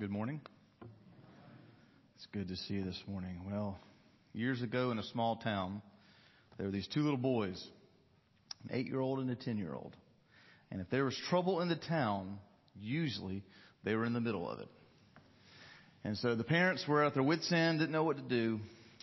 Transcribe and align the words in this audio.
Good 0.00 0.10
morning. 0.10 0.40
It's 2.16 2.26
good 2.32 2.48
to 2.48 2.56
see 2.56 2.74
you 2.74 2.84
this 2.84 3.00
morning. 3.06 3.42
Well, 3.48 3.78
years 4.32 4.60
ago 4.60 4.90
in 4.90 4.98
a 4.98 5.04
small 5.04 5.36
town, 5.36 5.82
there 6.56 6.66
were 6.66 6.72
these 6.72 6.88
two 6.88 7.02
little 7.02 7.16
boys, 7.16 7.64
an 8.64 8.76
eight 8.76 8.86
year 8.86 8.98
old 8.98 9.20
and 9.20 9.30
a 9.30 9.36
ten 9.36 9.56
year 9.56 9.72
old. 9.72 9.94
And 10.72 10.80
if 10.80 10.90
there 10.90 11.04
was 11.04 11.16
trouble 11.30 11.60
in 11.60 11.68
the 11.68 11.76
town, 11.76 12.40
usually 12.74 13.44
they 13.84 13.94
were 13.94 14.04
in 14.04 14.14
the 14.14 14.20
middle 14.20 14.50
of 14.50 14.58
it. 14.58 14.68
And 16.02 16.18
so 16.18 16.34
the 16.34 16.42
parents 16.42 16.84
were 16.88 17.04
at 17.04 17.14
their 17.14 17.22
wits' 17.22 17.52
end, 17.52 17.78
didn't 17.78 17.92
know 17.92 18.02
what 18.02 18.16
to 18.16 18.22
do. 18.24 18.58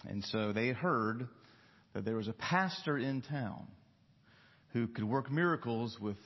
And 0.05 0.26
so 0.26 0.52
they 0.52 0.71
heard 0.71 1.26
that 1.94 2.03
there 2.03 2.17
was 2.17 2.27
a 2.27 2.34
pastor 2.34 2.98
in 2.98 3.21
town 3.21 3.66
who 4.73 4.88
could 4.88 5.05
work 5.05 5.31
miracles 5.31 5.98
with 6.02 6.17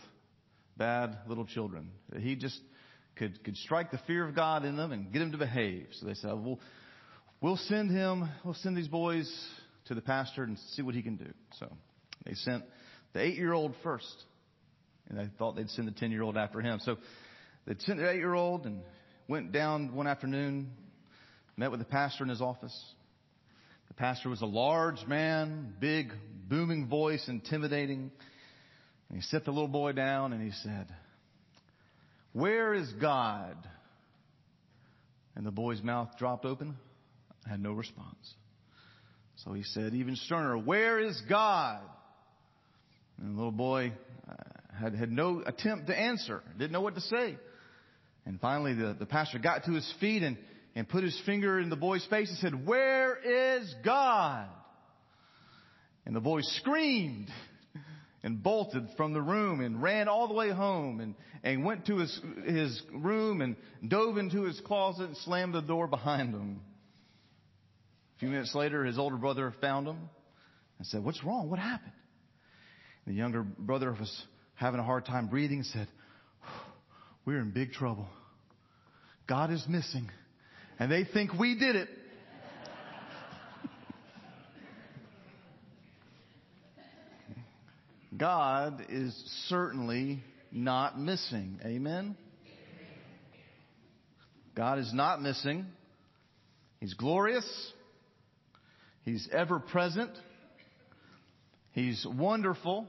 bad 0.76 1.20
little 1.28 1.46
children. 1.46 1.92
He 2.18 2.36
just 2.36 2.60
could, 3.18 3.44
could 3.44 3.58
strike 3.58 3.92
the 3.92 4.00
fear 4.08 4.28
of 4.28 4.36
God 4.36 4.66
in 4.66 4.76
them 4.76 4.92
and 4.92 5.12
get 5.12 5.20
them 5.20 5.32
to 5.32 5.38
behave. 5.38 5.88
So 6.00 6.06
they 6.06 6.14
said, 6.16 6.32
oh, 6.32 6.36
well, 6.36 6.60
we'll 7.42 7.58
send 7.58 7.92
him, 7.92 8.30
we'll 8.44 8.54
send 8.56 8.78
these 8.78 8.88
boys 8.88 9.32
to 9.86 9.96
the 9.96 10.02
pastor 10.02 10.44
and 10.44 10.58
see 10.74 10.82
what 10.82 10.96
he 10.96 11.02
can 11.02 11.16
do. 11.16 11.32
So 11.60 11.72
they 12.26 12.34
sent 12.34 12.64
the 13.14 13.22
eight 13.22 13.36
year 13.36 13.54
old 13.54 13.74
first. 13.84 14.24
And 15.08 15.20
they 15.20 15.28
thought 15.38 15.56
they'd 15.56 15.70
send 15.70 15.88
the 15.88 15.92
10 15.92 16.12
year 16.12 16.24
old 16.24 16.36
after 16.36 16.62
him. 16.62 16.80
So 16.82 16.98
they 17.68 17.76
sent 17.80 18.00
the 18.00 18.10
eight 18.10 18.18
year 18.18 18.34
old 18.34 18.66
and 18.66 18.82
went 19.28 19.52
down 19.52 19.96
one 19.96 20.08
afternoon, 20.08 20.72
met 21.58 21.72
with 21.72 21.80
the 21.80 21.86
pastor 21.86 22.24
in 22.24 22.30
his 22.30 22.42
office. 22.42 22.76
The 23.88 23.94
pastor 23.94 24.30
was 24.30 24.42
a 24.42 24.48
large 24.48 25.06
man, 25.08 25.76
big, 25.80 26.12
booming 26.50 26.88
voice, 26.88 27.24
intimidating. 27.28 28.12
And 29.10 29.18
he 29.18 29.22
set 29.22 29.46
the 29.46 29.52
little 29.52 29.68
boy 29.68 29.92
down 29.92 30.34
and 30.34 30.42
he 30.42 30.52
said, 30.64 30.88
where 32.36 32.74
is 32.74 32.92
God? 33.00 33.56
And 35.38 35.46
the 35.46 35.52
boy's 35.52 35.82
mouth 35.82 36.10
dropped 36.18 36.44
open, 36.44 36.76
had 37.50 37.62
no 37.62 37.72
response. 37.72 38.34
So 39.38 39.54
he 39.54 39.64
said, 39.64 39.94
even 39.94 40.18
sterner, 40.18 40.58
Where 40.58 41.00
is 41.00 41.22
God? 41.30 41.80
And 43.18 43.32
the 43.32 43.38
little 43.38 43.54
boy 43.54 43.94
uh, 44.30 44.34
had, 44.78 44.96
had 44.96 45.14
no 45.14 45.44
attempt 45.46 45.88
to 45.88 45.98
answer, 45.98 46.44
didn't 46.58 46.74
know 46.74 46.82
what 46.82 46.96
to 46.96 47.02
say. 47.02 47.38
And 48.26 48.42
finally, 48.42 48.74
the, 48.74 48.98
the 49.00 49.06
pastor 49.06 49.40
got 49.40 49.64
to 49.64 49.72
his 49.72 49.94
feet 50.02 50.22
and, 50.22 50.38
and 50.76 50.90
put 50.90 51.06
his 51.06 51.18
finger 51.26 51.58
in 51.58 51.70
the 51.70 51.78
boy's 51.78 52.06
face 52.08 52.28
and 52.28 52.38
said, 52.40 52.68
Where 52.68 53.16
is 53.16 53.74
God? 53.86 54.48
And 56.06 56.14
the 56.14 56.22
boy 56.22 56.42
screamed 56.42 57.30
and 58.26 58.42
bolted 58.42 58.88
from 58.98 59.14
the 59.14 59.22
room 59.22 59.62
and 59.62 59.84
ran 59.84 60.08
all 60.08 60.28
the 60.28 60.34
way 60.34 60.50
home 60.50 61.00
and, 61.00 61.14
and 61.44 61.64
went 61.64 61.86
to 61.86 61.98
his, 61.98 62.22
his 62.44 62.82
room 62.92 63.40
and 63.40 63.56
dove 63.88 64.18
into 64.18 64.42
his 64.46 64.60
closet 64.62 65.04
and 65.04 65.18
slammed 65.18 65.54
the 65.54 65.62
door 65.62 65.86
behind 65.86 66.34
him. 66.34 66.60
A 68.16 68.20
few 68.20 68.30
minutes 68.30 68.56
later, 68.56 68.84
his 68.84 68.98
older 68.98 69.16
brother 69.16 69.54
found 69.62 69.88
him 69.88 70.10
and 70.80 70.88
said, 70.88 71.04
What's 71.04 71.24
wrong? 71.24 71.52
What 71.52 71.60
happened? 71.60 71.92
The 73.06 73.14
younger 73.14 73.44
brother 73.44 73.92
was 73.98 74.26
having 74.56 74.80
a 74.80 74.84
hard 74.84 75.06
time 75.06 75.28
breathing 75.28 75.60
and 75.60 75.68
said, 75.68 75.88
We're 77.26 77.42
in 77.42 77.52
big 77.52 77.74
trouble. 77.74 78.08
God 79.28 79.52
is 79.52 79.64
missing. 79.70 80.10
And 80.80 80.92
they 80.92 81.04
think 81.04 81.32
we 81.34 81.60
did 81.60 81.76
it. 81.76 81.90
God 88.18 88.86
is 88.90 89.14
certainly 89.50 90.24
not 90.52 91.00
missing. 91.00 91.60
Amen? 91.66 92.16
God 94.56 94.80
is 94.80 94.94
not 94.94 95.22
missing. 95.22 95.66
He's 96.80 96.94
glorious. 96.94 97.46
He's 99.04 99.28
ever 99.32 99.60
present. 99.60 100.12
He's 101.74 102.06
wonderful. 102.10 102.88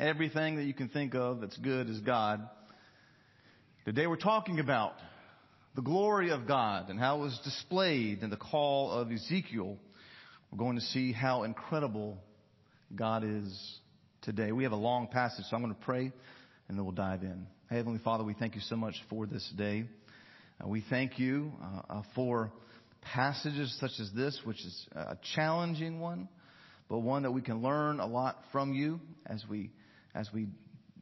Everything 0.00 0.56
that 0.56 0.64
you 0.64 0.74
can 0.74 0.88
think 0.88 1.14
of 1.14 1.40
that's 1.40 1.56
good 1.58 1.88
is 1.88 2.00
God. 2.00 2.48
Today 3.84 4.06
we're 4.06 4.16
talking 4.16 4.58
about 4.58 4.94
the 5.76 5.82
glory 5.82 6.30
of 6.30 6.48
God 6.48 6.88
and 6.88 6.98
how 6.98 7.18
it 7.18 7.20
was 7.20 7.40
displayed 7.44 8.22
in 8.22 8.30
the 8.30 8.36
call 8.36 8.90
of 8.90 9.12
Ezekiel. 9.12 9.76
We're 10.50 10.58
going 10.58 10.76
to 10.76 10.84
see 10.86 11.12
how 11.12 11.44
incredible 11.44 12.18
God 12.94 13.22
is 13.24 13.78
today. 14.24 14.52
We 14.52 14.62
have 14.64 14.72
a 14.72 14.76
long 14.76 15.06
passage, 15.06 15.44
so 15.50 15.56
I'm 15.56 15.62
going 15.62 15.74
to 15.74 15.80
pray 15.80 16.10
and 16.68 16.78
then 16.78 16.84
we'll 16.84 16.94
dive 16.94 17.22
in. 17.22 17.46
Heavenly 17.68 18.00
Father, 18.02 18.24
we 18.24 18.34
thank 18.34 18.54
you 18.54 18.60
so 18.62 18.76
much 18.76 18.94
for 19.10 19.26
this 19.26 19.46
day. 19.56 19.84
Uh, 20.62 20.68
we 20.68 20.82
thank 20.88 21.18
you 21.18 21.52
uh, 21.62 21.92
uh, 21.92 22.02
for 22.14 22.50
passages 23.02 23.76
such 23.80 23.90
as 24.00 24.10
this, 24.16 24.40
which 24.44 24.58
is 24.64 24.86
a 24.92 25.18
challenging 25.34 26.00
one, 26.00 26.28
but 26.88 27.00
one 27.00 27.24
that 27.24 27.32
we 27.32 27.42
can 27.42 27.62
learn 27.62 28.00
a 28.00 28.06
lot 28.06 28.38
from 28.50 28.72
you 28.72 28.98
as 29.26 29.44
we 29.48 29.70
as 30.14 30.30
we 30.32 30.46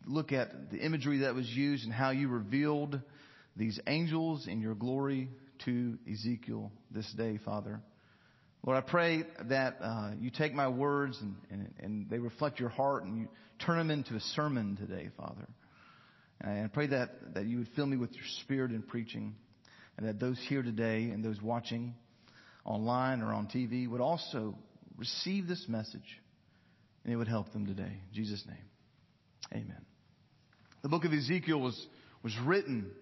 look 0.07 0.33
at 0.33 0.71
the 0.71 0.79
imagery 0.79 1.19
that 1.19 1.35
was 1.35 1.49
used 1.49 1.85
and 1.85 1.93
how 1.93 2.11
you 2.11 2.29
revealed 2.29 2.99
these 3.57 3.79
angels 3.87 4.49
in 4.49 4.61
your 4.61 4.75
glory 4.75 5.29
to 5.65 5.97
Ezekiel 6.11 6.73
this 6.91 7.11
day, 7.17 7.39
Father. 7.45 7.81
Lord, 8.65 8.79
I 8.79 8.89
pray 8.89 9.25
that 9.49 9.79
uh, 9.83 10.13
you 10.21 10.31
take 10.31 10.55
my 10.55 10.69
words 10.69 11.19
and, 11.21 11.35
and, 11.51 11.75
and, 11.81 12.11
they 12.11 12.19
reflect 12.19 12.61
your 12.61 12.69
heart 12.69 13.03
and 13.03 13.19
you 13.19 13.29
turn 13.59 13.77
them 13.77 13.91
into 13.91 14.15
a 14.15 14.21
sermon 14.21 14.77
today, 14.77 15.11
Father. 15.17 15.49
And 16.41 16.65
I 16.65 16.69
pray 16.69 16.87
that, 16.89 17.35
that 17.35 17.47
you 17.47 17.59
would 17.59 17.69
fill 17.75 17.87
me 17.87 17.97
with 17.97 18.13
your 18.13 18.25
spirit 18.43 18.71
in 18.71 18.83
preaching 18.83 19.35
and 19.97 20.07
that 20.07 20.21
those 20.21 20.39
here 20.49 20.63
today 20.63 21.11
and 21.11 21.25
those 21.25 21.43
watching 21.43 21.95
online 22.65 23.21
or 23.21 23.33
on 23.33 23.49
TV 23.49 23.89
would 23.89 24.01
also 24.01 24.57
receive 24.97 25.49
this 25.49 25.65
message 25.67 26.21
and 27.03 27.13
it 27.13 27.17
would 27.17 27.29
help 27.29 27.53
them 27.53 27.67
today. 27.67 27.83
In 27.83 28.15
Jesus' 28.15 28.45
name, 28.47 28.65
amen. 29.53 29.85
The 30.83 30.89
book 30.89 31.05
of 31.05 31.13
Ezekiel 31.13 31.61
was, 31.61 31.87
was 32.23 32.33
written 32.45 32.93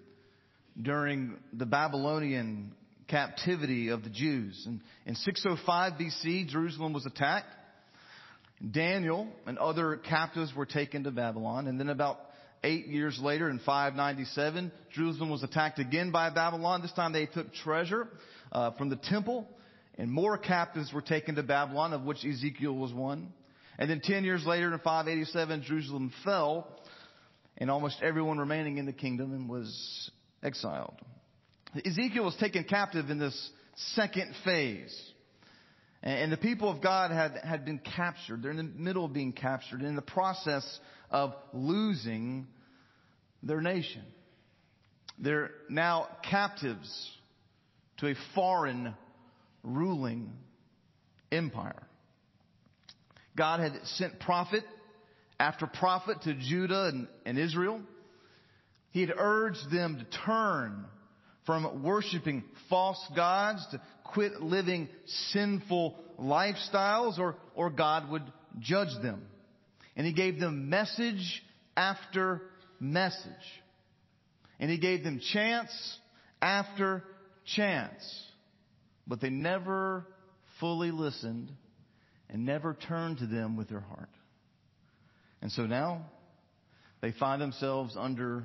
during 0.80 1.36
the 1.52 1.66
Babylonian 1.66 2.72
captivity 3.10 3.88
of 3.88 4.04
the 4.04 4.10
Jews. 4.10 4.62
And 4.66 4.80
in 5.06 5.14
605 5.14 5.92
BC, 5.94 6.48
Jerusalem 6.48 6.92
was 6.92 7.06
attacked. 7.06 7.48
Daniel 8.70 9.28
and 9.46 9.58
other 9.58 9.96
captives 9.96 10.54
were 10.54 10.66
taken 10.66 11.04
to 11.04 11.10
Babylon. 11.10 11.66
And 11.66 11.80
then 11.80 11.88
about 11.88 12.18
eight 12.62 12.86
years 12.86 13.18
later 13.20 13.48
in 13.48 13.58
597, 13.58 14.70
Jerusalem 14.92 15.30
was 15.30 15.42
attacked 15.42 15.78
again 15.78 16.10
by 16.10 16.30
Babylon. 16.30 16.82
This 16.82 16.92
time 16.92 17.12
they 17.12 17.26
took 17.26 17.52
treasure 17.54 18.08
uh, 18.52 18.72
from 18.72 18.90
the 18.90 18.96
temple 18.96 19.46
and 20.00 20.10
more 20.10 20.38
captives 20.38 20.92
were 20.94 21.02
taken 21.02 21.34
to 21.34 21.42
Babylon, 21.42 21.92
of 21.92 22.04
which 22.04 22.24
Ezekiel 22.24 22.74
was 22.74 22.92
one. 22.92 23.32
And 23.78 23.90
then 23.90 24.00
10 24.02 24.24
years 24.24 24.46
later 24.46 24.72
in 24.72 24.78
587, 24.78 25.62
Jerusalem 25.62 26.12
fell 26.24 26.68
and 27.58 27.70
almost 27.70 27.98
everyone 28.02 28.38
remaining 28.38 28.78
in 28.78 28.86
the 28.86 28.92
kingdom 28.92 29.48
was 29.48 30.10
exiled. 30.42 30.94
Ezekiel 31.74 32.24
was 32.24 32.36
taken 32.36 32.64
captive 32.64 33.10
in 33.10 33.18
this 33.18 33.50
second 33.94 34.34
phase. 34.44 34.94
And 36.02 36.32
the 36.32 36.38
people 36.38 36.70
of 36.70 36.80
God 36.80 37.10
had, 37.10 37.36
had 37.44 37.64
been 37.64 37.78
captured. 37.78 38.42
They're 38.42 38.52
in 38.52 38.56
the 38.56 38.62
middle 38.62 39.04
of 39.04 39.12
being 39.12 39.32
captured, 39.32 39.82
in 39.82 39.96
the 39.96 40.02
process 40.02 40.64
of 41.10 41.34
losing 41.52 42.46
their 43.42 43.60
nation. 43.60 44.02
They're 45.18 45.50
now 45.68 46.08
captives 46.28 47.10
to 47.98 48.08
a 48.08 48.14
foreign 48.34 48.94
ruling 49.62 50.32
empire. 51.30 51.82
God 53.36 53.60
had 53.60 53.72
sent 53.84 54.20
prophet 54.20 54.64
after 55.38 55.66
prophet 55.66 56.22
to 56.22 56.34
Judah 56.34 56.86
and, 56.86 57.08
and 57.26 57.38
Israel. 57.38 57.80
He 58.90 59.02
had 59.02 59.12
urged 59.16 59.70
them 59.70 59.98
to 59.98 60.18
turn 60.24 60.86
from 61.50 61.82
worshiping 61.82 62.44
false 62.68 63.04
gods 63.16 63.66
to 63.72 63.80
quit 64.04 64.40
living 64.40 64.88
sinful 65.32 65.96
lifestyles 66.16 67.18
or, 67.18 67.34
or 67.56 67.70
God 67.70 68.08
would 68.08 68.22
judge 68.60 69.02
them. 69.02 69.20
And 69.96 70.06
he 70.06 70.12
gave 70.12 70.38
them 70.38 70.70
message 70.70 71.42
after 71.76 72.42
message. 72.78 73.32
And 74.60 74.70
he 74.70 74.78
gave 74.78 75.02
them 75.02 75.20
chance 75.32 75.72
after 76.40 77.02
chance. 77.56 78.04
But 79.08 79.20
they 79.20 79.30
never 79.30 80.06
fully 80.60 80.92
listened 80.92 81.50
and 82.28 82.46
never 82.46 82.74
turned 82.86 83.18
to 83.18 83.26
them 83.26 83.56
with 83.56 83.68
their 83.68 83.80
heart. 83.80 84.10
And 85.42 85.50
so 85.50 85.66
now 85.66 86.02
they 87.00 87.10
find 87.10 87.42
themselves 87.42 87.96
under 87.98 88.44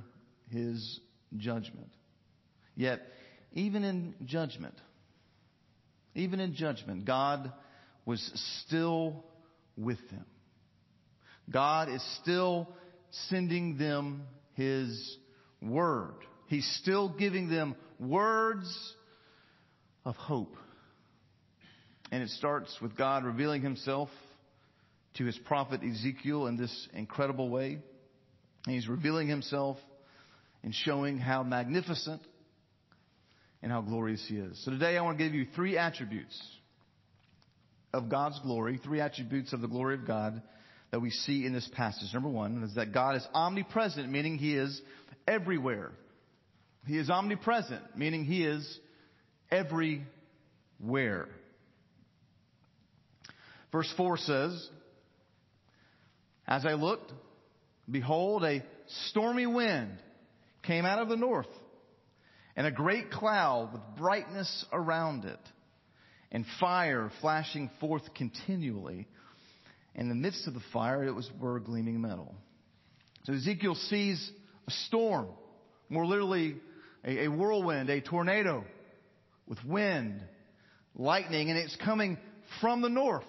his 0.49 0.99
judgment. 1.37 1.91
Yet, 2.75 3.01
even 3.53 3.83
in 3.83 4.15
judgment, 4.25 4.75
even 6.13 6.39
in 6.39 6.55
judgment, 6.55 7.05
God 7.05 7.51
was 8.05 8.21
still 8.65 9.23
with 9.77 9.99
them. 10.09 10.25
God 11.51 11.89
is 11.89 12.03
still 12.21 12.69
sending 13.29 13.77
them 13.77 14.23
His 14.53 15.17
Word. 15.61 16.15
He's 16.47 16.67
still 16.81 17.09
giving 17.09 17.49
them 17.49 17.75
words 17.99 18.93
of 20.03 20.15
hope. 20.15 20.55
And 22.11 22.21
it 22.21 22.29
starts 22.29 22.75
with 22.81 22.95
God 22.95 23.23
revealing 23.23 23.61
himself 23.61 24.09
to 25.15 25.25
his 25.25 25.37
prophet 25.45 25.81
Ezekiel 25.83 26.47
in 26.47 26.57
this 26.57 26.87
incredible 26.93 27.49
way. 27.49 27.79
He's 28.67 28.87
revealing 28.87 29.27
himself 29.27 29.77
and 30.63 30.73
showing 30.73 31.17
how 31.17 31.43
magnificent 31.43 32.21
and 33.65 33.71
how 33.71 33.81
glorious 33.81 34.23
he 34.29 34.35
is. 34.35 34.63
So 34.63 34.69
today 34.69 34.95
I 34.95 35.01
want 35.01 35.17
to 35.17 35.23
give 35.23 35.33
you 35.33 35.47
three 35.55 35.75
attributes 35.75 36.39
of 37.91 38.09
God's 38.09 38.39
glory, 38.41 38.79
three 38.83 39.01
attributes 39.01 39.53
of 39.53 39.61
the 39.61 39.67
glory 39.67 39.95
of 39.95 40.05
God 40.05 40.43
that 40.91 40.99
we 40.99 41.09
see 41.09 41.47
in 41.47 41.51
this 41.51 41.67
passage. 41.73 42.13
Number 42.13 42.29
one 42.29 42.61
is 42.61 42.75
that 42.75 42.93
God 42.93 43.15
is 43.15 43.27
omnipresent, 43.33 44.07
meaning 44.11 44.37
he 44.37 44.55
is 44.55 44.79
everywhere. 45.27 45.93
He 46.85 46.95
is 46.95 47.09
omnipresent, 47.09 47.81
meaning 47.97 48.23
he 48.23 48.45
is 48.45 48.79
everywhere. 49.49 49.97
Verse 53.71 53.91
4 53.97 54.17
says, 54.17 54.69
As 56.47 56.67
I 56.67 56.73
looked, 56.73 57.11
behold, 57.89 58.43
a 58.43 58.63
stormy 59.07 59.47
wind 59.47 59.97
came 60.61 60.85
out 60.85 60.99
of 60.99 61.09
the 61.09 61.17
north, 61.17 61.47
and 62.55 62.65
a 62.65 62.71
great 62.71 63.11
cloud 63.11 63.73
with 63.73 63.81
brightness 63.97 64.65
around 64.71 65.25
it, 65.25 65.39
and 66.31 66.45
fire 66.59 67.11
flashing 67.21 67.69
forth 67.79 68.03
continually. 68.15 69.07
In 69.93 70.09
the 70.09 70.15
midst 70.15 70.47
of 70.47 70.53
the 70.53 70.61
fire, 70.73 71.05
it 71.05 71.13
was 71.13 71.29
were 71.39 71.59
gleaming 71.59 72.01
metal. 72.01 72.35
So 73.23 73.33
Ezekiel 73.33 73.75
sees 73.75 74.31
a 74.67 74.71
storm, 74.87 75.27
more 75.89 76.05
literally 76.05 76.57
a, 77.03 77.25
a 77.25 77.27
whirlwind, 77.29 77.89
a 77.89 78.01
tornado 78.01 78.63
with 79.47 79.63
wind, 79.63 80.21
lightning, 80.95 81.49
and 81.49 81.57
it's 81.57 81.75
coming 81.77 82.17
from 82.61 82.81
the 82.81 82.89
north, 82.89 83.23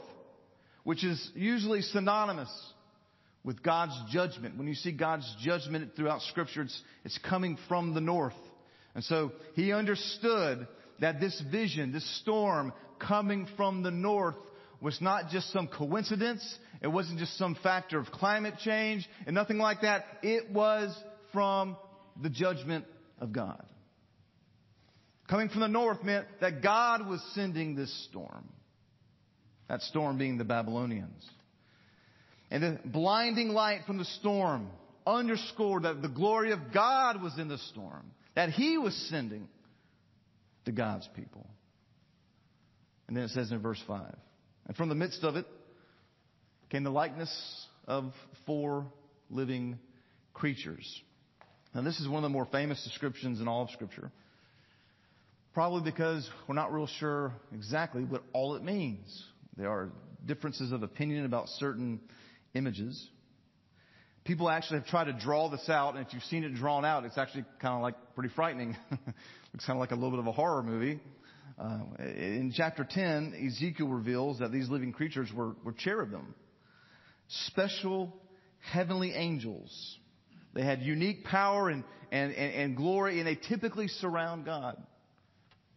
which 0.85 1.05
is 1.05 1.31
usually 1.35 1.83
synonymous 1.83 2.51
with 3.45 3.63
God's 3.63 3.95
judgment. 4.11 4.59
When 4.59 4.67
you 4.67 4.75
see 4.75 4.93
God's 4.93 5.33
judgment 5.41 5.93
throughout 5.95 6.21
scripture, 6.23 6.63
it's, 6.63 6.83
it's 7.05 7.19
coming 7.19 7.59
from 7.69 7.95
the 7.95 8.01
north. 8.01 8.35
And 8.97 9.05
so 9.05 9.33
he 9.55 9.75
understood 9.75 10.67
that 11.01 11.21
this 11.21 11.39
vision, 11.53 11.93
this 11.93 12.21
storm 12.23 12.73
coming 12.99 13.47
from 13.55 13.83
the 13.83 13.91
north 13.91 14.37
was 14.81 15.03
not 15.03 15.29
just 15.29 15.53
some 15.53 15.69
coincidence. 15.69 16.43
It 16.81 16.89
wasn't 16.89 17.19
just 17.19 17.37
some 17.37 17.57
factor 17.63 17.99
of 17.99 18.07
climate 18.07 18.55
change 18.65 19.07
and 19.27 19.35
nothing 19.35 19.59
like 19.59 19.83
that. 19.83 20.07
It 20.23 20.51
was 20.51 20.99
from 21.31 21.77
the 22.23 22.31
judgment 22.31 22.87
of 23.21 23.35
God. 23.35 23.63
Coming 25.29 25.51
from 25.51 25.61
the 25.61 25.69
north 25.69 26.03
meant 26.03 26.27
that 26.41 26.63
God 26.63 27.07
was 27.07 27.23
sending 27.35 27.75
this 27.75 27.93
storm. 28.09 28.49
That 29.69 29.83
storm 29.83 30.17
being 30.17 30.39
the 30.39 30.45
Babylonians. 30.45 31.23
And 32.51 32.63
the 32.63 32.79
blinding 32.83 33.51
light 33.51 33.81
from 33.87 33.99
the 33.99 34.07
storm 34.07 34.71
underscored 35.07 35.83
that 35.83 36.01
the 36.01 36.09
glory 36.09 36.53
of 36.53 36.73
God 36.73 37.21
was 37.21 37.39
in 37.39 37.49
the 37.49 37.59
storm, 37.59 38.11
that 38.37 38.51
He 38.51 38.79
was 38.79 38.95
sending 39.11 39.49
to 40.67 40.73
God's 40.73 41.09
people. 41.17 41.45
And 43.09 43.17
then 43.17 43.25
it 43.25 43.31
says 43.31 43.51
in 43.51 43.61
verse 43.61 43.83
5 43.89 44.15
And 44.69 44.77
from 44.77 44.89
the 44.89 44.95
midst 44.95 45.25
of 45.25 45.35
it 45.35 45.47
came 46.71 46.85
the 46.85 46.91
likeness 46.91 47.67
of 47.89 48.13
four 48.47 48.87
living 49.31 49.79
creatures. 50.35 51.03
Now, 51.75 51.83
this 51.83 51.99
is 52.01 52.09
one 52.09 52.19
of 52.19 52.23
the 52.23 52.29
more 52.29 52.47
famous 52.47 52.83
descriptions 52.85 53.41
in 53.41 53.49
all 53.49 53.63
of 53.63 53.71
Scripture. 53.71 54.11
Probably 55.53 55.91
because 55.91 56.29
we're 56.47 56.55
not 56.55 56.73
real 56.73 56.87
sure 56.87 57.33
exactly 57.53 58.05
what 58.05 58.23
all 58.33 58.57
it 58.57 58.63
means. 58.63 59.25
There 59.57 59.71
are 59.71 59.91
differences 60.25 60.73
of 60.73 60.83
opinion 60.83 61.25
about 61.25 61.49
certain 61.49 62.01
images. 62.55 63.09
People 64.27 64.51
actually 64.51 64.81
have 64.81 64.89
tried 64.89 65.05
to 65.05 65.13
draw 65.13 65.49
this 65.49 65.69
out, 65.69 65.95
and 65.95 66.05
if 66.05 66.13
you've 66.13 66.23
seen 66.25 66.43
it 66.43 66.55
drawn 66.55 66.85
out, 66.85 67.05
it's 67.05 67.17
actually 67.17 67.45
kind 67.61 67.75
of 67.75 67.83
like 67.83 67.95
pretty 68.17 68.35
frightening. 68.35 68.77
it's 69.55 69.65
kind 69.65 69.77
of 69.77 69.81
like 69.81 69.93
a 69.93 69.95
little 69.95 70.11
bit 70.11 70.19
of 70.19 70.27
a 70.27 70.33
horror 70.33 70.65
movie. 70.65 71.01
Uh, 71.59 71.79
in 72.01 72.53
chapter 72.55 72.87
10, 72.89 73.49
Ezekiel 73.49 73.89
reveals 73.89 74.41
that 74.41 74.51
these 74.51 74.69
living 74.69 74.93
creatures 74.93 75.29
were, 75.33 75.55
were 75.65 75.73
cherubim, 75.73 76.35
special 77.29 78.13
heavenly 78.73 79.13
angels. 79.13 79.97
They 80.55 80.65
had 80.65 80.83
unique 80.83 81.25
power 81.25 81.69
and, 81.71 81.85
and, 82.11 82.33
and, 82.33 82.55
and 82.55 82.77
glory, 82.77 83.19
and 83.19 83.27
they 83.27 83.37
typically 83.37 83.87
surround 83.89 84.45
God. 84.45 84.77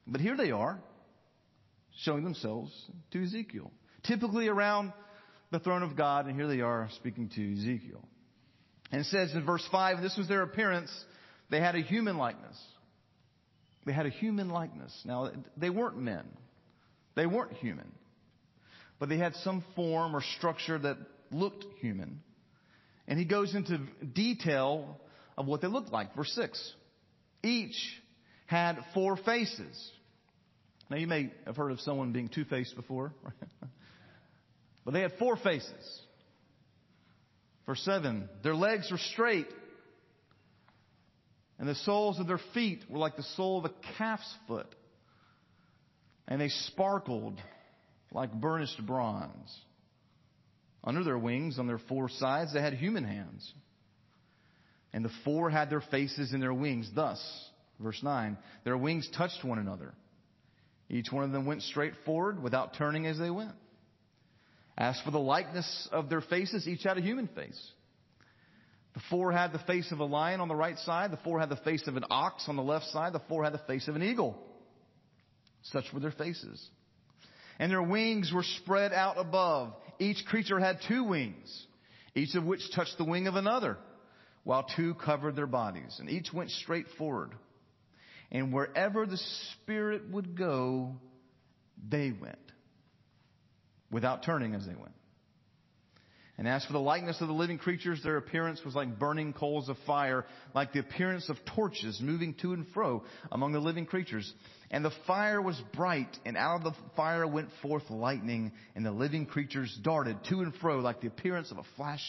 But 0.08 0.22
here 0.22 0.36
they 0.36 0.52
are, 0.52 0.82
showing 2.04 2.24
themselves 2.24 2.72
to 3.12 3.24
Ezekiel. 3.24 3.72
Typically 4.04 4.48
around 4.48 4.92
the 5.52 5.60
throne 5.60 5.84
of 5.84 5.96
God, 5.96 6.26
and 6.26 6.36
here 6.36 6.48
they 6.48 6.62
are 6.62 6.90
speaking 6.96 7.30
to 7.36 7.54
Ezekiel. 7.54 8.04
And 8.92 9.02
it 9.02 9.06
says 9.06 9.34
in 9.34 9.46
verse 9.46 9.68
5, 9.72 10.02
this 10.02 10.18
was 10.18 10.28
their 10.28 10.42
appearance, 10.42 10.92
they 11.50 11.60
had 11.60 11.76
a 11.76 11.82
human 11.82 12.18
likeness. 12.18 12.58
They 13.86 13.94
had 13.94 14.06
a 14.06 14.10
human 14.10 14.50
likeness. 14.50 14.94
Now, 15.06 15.32
they 15.58 15.70
weren't 15.70 15.98
men. 15.98 16.26
They 17.16 17.26
weren't 17.26 17.54
human. 17.54 17.92
But 19.00 19.10
they 19.10 19.18
had 19.18 19.36
some 19.36 19.64
form 19.76 20.16
or 20.16 20.22
structure 20.38 20.78
that 20.78 20.98
looked 21.32 21.66
human. 21.80 22.22
And 23.08 23.18
he 23.18 23.26
goes 23.26 23.56
into 23.56 23.80
detail 24.14 25.00
of 25.38 25.46
what 25.46 25.62
they 25.62 25.68
looked 25.68 25.92
like. 25.92 26.16
Verse 26.16 26.32
6. 26.34 26.74
Each 27.44 27.78
had 28.46 28.78
four 28.94 29.16
faces. 29.18 29.92
Now, 30.90 30.98
you 30.98 31.08
may 31.08 31.32
have 31.46 31.56
heard 31.56 31.72
of 31.72 31.80
someone 31.82 32.12
being 32.12 32.30
two 32.30 32.46
faced 32.46 32.76
before. 32.76 33.14
But 34.90 34.94
they 34.94 35.02
had 35.02 35.14
four 35.20 35.36
faces. 35.38 36.02
Verse 37.70 37.84
7 37.84 38.28
Their 38.42 38.56
legs 38.56 38.90
were 38.90 38.98
straight, 38.98 39.46
and 41.60 41.70
the 41.70 41.76
soles 41.76 42.20
of 42.20 42.26
their 42.26 42.40
feet 42.56 42.84
were 42.90 42.98
like 42.98 43.16
the 43.16 43.22
sole 43.22 43.60
of 43.60 43.66
a 43.66 43.74
calf's 43.96 44.34
foot, 44.48 44.74
and 46.28 46.42
they 46.42 46.50
sparkled 46.50 47.40
like 48.12 48.34
burnished 48.34 48.84
bronze. 48.84 49.56
Under 50.84 51.04
their 51.04 51.20
wings, 51.20 51.60
on 51.60 51.68
their 51.68 51.78
four 51.78 52.10
sides, 52.10 52.56
they 52.56 52.62
had 52.62 52.74
human 52.74 53.04
hands. 53.04 53.54
And 54.92 55.06
the 55.06 55.12
four 55.24 55.52
had 55.52 55.70
their 55.70 55.84
faces 55.92 56.34
in 56.34 56.40
their 56.40 56.56
wings. 56.56 56.90
Thus, 56.96 57.24
verse 57.80 58.02
9, 58.02 58.36
their 58.64 58.80
wings 58.80 59.08
touched 59.16 59.44
one 59.44 59.60
another. 59.60 59.94
Each 60.90 61.12
one 61.12 61.24
of 61.24 61.32
them 61.32 61.46
went 61.46 61.62
straight 61.62 61.94
forward 62.04 62.42
without 62.42 62.74
turning 62.80 63.06
as 63.06 63.20
they 63.20 63.30
went. 63.30 63.54
As 64.80 65.00
for 65.02 65.12
the 65.12 65.20
likeness 65.20 65.90
of 65.92 66.10
their 66.10 66.22
faces, 66.22 66.66
each 66.66 66.84
had 66.84 66.98
a 66.98 67.02
human 67.02 67.28
face. 67.28 67.60
The 68.94 69.02
four 69.10 69.34
had 69.34 69.52
the 69.52 69.60
face 69.60 69.92
of 69.92 70.00
a 70.00 70.06
lion 70.06 70.40
on 70.40 70.48
the 70.48 70.56
right 70.56 70.78
side. 70.80 71.12
The 71.12 71.18
four 71.18 71.38
had 71.38 71.50
the 71.50 71.58
face 71.58 71.86
of 71.88 71.98
an 71.98 72.06
ox 72.10 72.46
on 72.48 72.56
the 72.56 72.64
left 72.64 72.86
side. 72.86 73.12
The 73.12 73.22
four 73.28 73.44
had 73.44 73.54
the 73.54 73.62
face 73.68 73.90
of 73.90 73.98
an 73.98 74.04
eagle. 74.04 74.42
Such 75.64 75.84
were 75.94 76.00
their 76.00 76.12
faces. 76.12 76.66
And 77.60 77.70
their 77.70 77.84
wings 77.84 78.32
were 78.34 78.46
spread 78.64 78.94
out 78.94 79.18
above. 79.18 79.74
Each 80.00 80.24
creature 80.26 80.60
had 80.60 80.80
two 80.88 81.04
wings, 81.04 81.68
each 82.16 82.34
of 82.36 82.46
which 82.46 82.62
touched 82.74 82.98
the 82.98 83.04
wing 83.04 83.28
of 83.28 83.36
another, 83.36 83.78
while 84.46 84.66
two 84.78 84.96
covered 84.96 85.36
their 85.36 85.46
bodies. 85.46 85.98
And 86.00 86.10
each 86.10 86.32
went 86.34 86.52
straight 86.52 86.88
forward. 86.98 87.34
And 88.32 88.54
wherever 88.54 89.06
the 89.06 89.20
Spirit 89.54 90.10
would 90.10 90.38
go, 90.38 90.96
they 91.90 92.12
went 92.12 92.49
without 93.92 94.24
turning 94.24 94.56
as 94.56 94.66
they 94.66 94.76
went. 94.76 94.94
And 96.40 96.48
as 96.48 96.64
for 96.64 96.72
the 96.72 96.80
likeness 96.80 97.20
of 97.20 97.28
the 97.28 97.34
living 97.34 97.58
creatures, 97.58 98.02
their 98.02 98.16
appearance 98.16 98.62
was 98.64 98.74
like 98.74 98.98
burning 98.98 99.34
coals 99.34 99.68
of 99.68 99.76
fire, 99.86 100.26
like 100.56 100.72
the 100.72 100.80
appearance 100.80 101.28
of 101.28 101.36
torches 101.54 102.00
moving 102.02 102.34
to 102.36 102.54
and 102.54 102.66
fro 102.74 103.04
among 103.30 103.52
the 103.52 103.60
living 103.60 103.86
creatures. 103.86 104.34
And 104.72 104.86
the 104.86 104.94
fire 105.06 105.42
was 105.42 105.62
bright, 105.76 106.16
and 106.26 106.38
out 106.38 106.56
of 106.56 106.64
the 106.64 106.80
fire 106.96 107.28
went 107.28 107.50
forth 107.62 107.84
lightning, 107.90 108.54
and 108.74 108.86
the 108.86 108.92
living 108.92 109.26
creatures 109.26 109.78
darted 109.84 110.24
to 110.30 110.40
and 110.40 110.56
fro 110.56 110.80
like 110.80 111.02
the 111.02 111.08
appearance 111.08 111.52
of 111.52 111.58
a 111.58 111.64
flash 111.76 112.04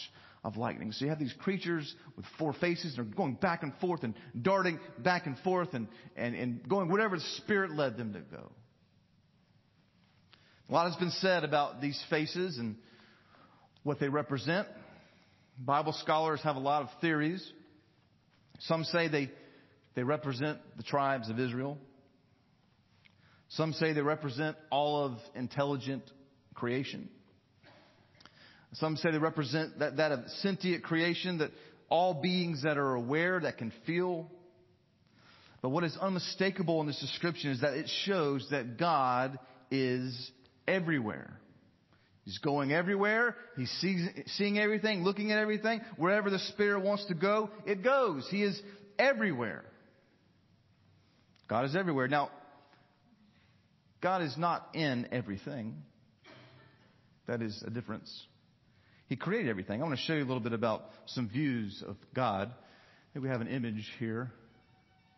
of 0.45 0.55
lightning. 0.55 0.93
So 0.93 1.03
you 1.03 1.09
have 1.09 1.19
these 1.19 1.35
creatures 1.37 1.93
with 2.15 2.25
four 2.39 2.53
faces, 2.53 2.97
and 2.97 3.07
they're 3.07 3.15
going 3.15 3.33
back 3.33 3.63
and 3.63 3.73
forth 3.81 4.03
and 4.03 4.13
darting 4.41 4.79
back 4.99 5.25
and 5.25 5.37
forth 5.39 5.73
and, 5.73 5.89
and, 6.15 6.35
and 6.35 6.69
going 6.69 6.89
whatever 6.89 7.17
the 7.17 7.25
Spirit 7.37 7.71
led 7.71 7.97
them 7.97 8.13
to 8.13 8.21
go. 8.21 8.49
A 10.71 10.73
lot 10.73 10.87
has 10.87 10.95
been 10.95 11.11
said 11.11 11.43
about 11.43 11.81
these 11.81 12.01
faces 12.09 12.57
and 12.57 12.77
what 13.83 13.99
they 13.99 14.07
represent. 14.07 14.69
Bible 15.59 15.91
scholars 15.91 16.39
have 16.43 16.55
a 16.55 16.59
lot 16.59 16.83
of 16.83 16.87
theories. 17.01 17.45
Some 18.59 18.85
say 18.85 19.09
they, 19.09 19.29
they 19.95 20.03
represent 20.03 20.59
the 20.77 20.83
tribes 20.83 21.29
of 21.29 21.41
Israel. 21.41 21.77
Some 23.49 23.73
say 23.73 23.91
they 23.91 24.01
represent 24.01 24.55
all 24.69 25.03
of 25.03 25.17
intelligent 25.35 26.03
creation. 26.53 27.09
Some 28.71 28.95
say 28.95 29.11
they 29.11 29.17
represent 29.17 29.79
that, 29.79 29.97
that 29.97 30.13
of 30.13 30.19
sentient 30.37 30.85
creation, 30.85 31.39
that 31.39 31.51
all 31.89 32.13
beings 32.13 32.63
that 32.63 32.77
are 32.77 32.95
aware, 32.95 33.41
that 33.41 33.57
can 33.57 33.73
feel. 33.85 34.31
But 35.61 35.71
what 35.71 35.83
is 35.83 35.97
unmistakable 35.99 36.79
in 36.79 36.87
this 36.87 37.01
description 37.01 37.51
is 37.51 37.59
that 37.59 37.73
it 37.73 37.89
shows 38.05 38.47
that 38.51 38.77
God 38.77 39.37
is 39.69 40.31
everywhere. 40.71 41.39
He's 42.23 42.37
going 42.37 42.71
everywhere. 42.71 43.35
He's 43.57 43.71
sees, 43.81 44.07
seeing 44.37 44.59
everything, 44.59 45.03
looking 45.03 45.31
at 45.31 45.39
everything. 45.39 45.81
Wherever 45.97 46.29
the 46.29 46.39
Spirit 46.39 46.83
wants 46.83 47.05
to 47.05 47.13
go, 47.13 47.49
it 47.65 47.83
goes. 47.83 48.27
He 48.29 48.43
is 48.43 48.61
everywhere. 48.99 49.65
God 51.47 51.65
is 51.65 51.75
everywhere. 51.75 52.07
Now, 52.07 52.29
God 54.01 54.21
is 54.21 54.35
not 54.37 54.69
in 54.73 55.07
everything. 55.11 55.75
That 57.27 57.41
is 57.41 57.63
a 57.65 57.69
difference. 57.69 58.25
He 59.07 59.15
created 59.15 59.49
everything. 59.49 59.81
I 59.81 59.85
want 59.85 59.97
to 59.97 60.05
show 60.05 60.13
you 60.13 60.23
a 60.23 60.25
little 60.25 60.39
bit 60.39 60.53
about 60.53 60.85
some 61.07 61.27
views 61.27 61.83
of 61.85 61.97
God. 62.15 62.49
I 62.49 63.13
think 63.13 63.23
we 63.23 63.29
have 63.29 63.41
an 63.41 63.47
image 63.47 63.85
here. 63.99 64.31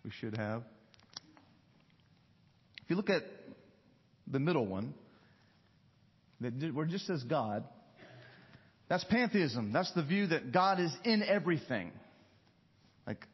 We 0.04 0.12
should 0.20 0.36
have. 0.38 0.64
If 2.84 2.90
you 2.90 2.96
look 2.96 3.10
at 3.10 3.24
the 4.28 4.40
middle 4.40 4.66
one, 4.66 4.94
where 6.74 6.86
it 6.86 6.90
just 6.90 7.10
as 7.10 7.24
God, 7.24 7.64
that's 8.90 9.04
pantheism. 9.06 9.72
That's 9.72 9.92
the 9.94 10.04
view 10.04 10.28
that 10.28 10.52
God 10.52 10.80
is 10.80 10.92
in 11.04 11.24
everything. 11.24 11.92
Like, 13.08 13.26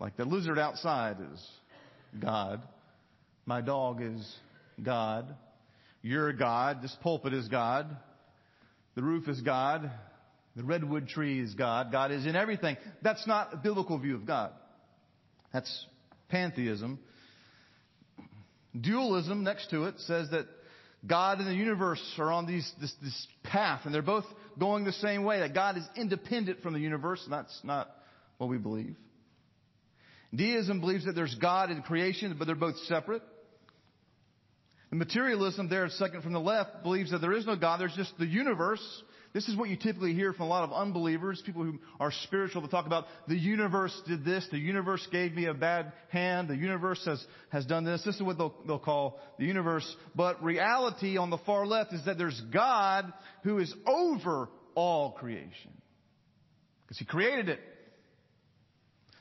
like 0.00 0.16
the 0.16 0.24
lizard 0.24 0.58
outside 0.58 1.18
is 1.32 1.46
God. 2.18 2.62
My 3.44 3.60
dog 3.60 4.00
is 4.02 4.36
God. 4.82 5.34
You're 6.02 6.32
God. 6.32 6.82
This 6.82 6.96
pulpit 7.02 7.32
is 7.32 7.48
God. 7.48 7.96
The 8.94 9.02
roof 9.02 9.28
is 9.28 9.40
God. 9.40 9.90
The 10.56 10.64
redwood 10.64 11.08
tree 11.08 11.40
is 11.40 11.54
God. 11.54 11.92
God 11.92 12.10
is 12.10 12.26
in 12.26 12.34
everything. 12.34 12.76
That's 13.02 13.26
not 13.26 13.54
a 13.54 13.56
biblical 13.56 13.98
view 13.98 14.16
of 14.16 14.26
God. 14.26 14.52
That's 15.52 15.86
pantheism. 16.28 16.98
Dualism 18.78 19.44
next 19.44 19.70
to 19.70 19.84
it 19.84 19.94
says 20.00 20.30
that 20.30 20.46
God 21.06 21.38
and 21.38 21.46
the 21.46 21.54
universe 21.54 22.02
are 22.18 22.32
on 22.32 22.46
these, 22.46 22.70
this, 22.80 22.92
this 23.02 23.26
path 23.44 23.82
and 23.84 23.94
they're 23.94 24.02
both 24.02 24.24
going 24.58 24.84
the 24.84 24.92
same 24.92 25.24
way, 25.24 25.40
that 25.40 25.54
God 25.54 25.76
is 25.76 25.84
independent 25.96 26.62
from 26.62 26.74
the 26.74 26.80
universe, 26.80 27.20
and 27.24 27.32
that's 27.32 27.60
not 27.62 27.88
what 28.38 28.50
we 28.50 28.58
believe. 28.58 28.96
Deism 30.34 30.80
believes 30.80 31.06
that 31.06 31.14
there's 31.14 31.34
God 31.36 31.70
in 31.70 31.82
creation, 31.82 32.34
but 32.38 32.46
they're 32.46 32.56
both 32.56 32.76
separate. 32.80 33.22
The 34.90 34.96
materialism 34.96 35.68
there, 35.68 35.88
second 35.90 36.22
from 36.22 36.32
the 36.32 36.40
left, 36.40 36.82
believes 36.82 37.10
that 37.12 37.20
there 37.20 37.32
is 37.32 37.46
no 37.46 37.56
God, 37.56 37.80
there's 37.80 37.94
just 37.94 38.12
the 38.18 38.26
universe, 38.26 38.82
this 39.34 39.46
is 39.46 39.56
what 39.56 39.68
you 39.68 39.76
typically 39.76 40.14
hear 40.14 40.32
from 40.32 40.46
a 40.46 40.48
lot 40.48 40.64
of 40.64 40.72
unbelievers, 40.72 41.42
people 41.44 41.62
who 41.62 41.78
are 42.00 42.10
spiritual, 42.24 42.62
to 42.62 42.68
talk 42.68 42.86
about 42.86 43.04
the 43.26 43.36
universe 43.36 43.94
did 44.06 44.24
this, 44.24 44.46
the 44.50 44.58
universe 44.58 45.06
gave 45.12 45.34
me 45.34 45.46
a 45.46 45.54
bad 45.54 45.92
hand, 46.08 46.48
the 46.48 46.56
universe 46.56 47.02
has, 47.04 47.24
has 47.50 47.66
done 47.66 47.84
this. 47.84 48.02
This 48.04 48.16
is 48.16 48.22
what 48.22 48.38
they'll, 48.38 48.54
they'll 48.66 48.78
call 48.78 49.20
the 49.38 49.44
universe. 49.44 49.96
But 50.14 50.42
reality 50.42 51.18
on 51.18 51.28
the 51.28 51.38
far 51.38 51.66
left 51.66 51.92
is 51.92 52.04
that 52.06 52.16
there's 52.16 52.40
God 52.52 53.12
who 53.44 53.58
is 53.58 53.72
over 53.86 54.48
all 54.74 55.12
creation. 55.12 55.72
Because 56.82 56.98
He 56.98 57.04
created 57.04 57.50
it. 57.50 57.60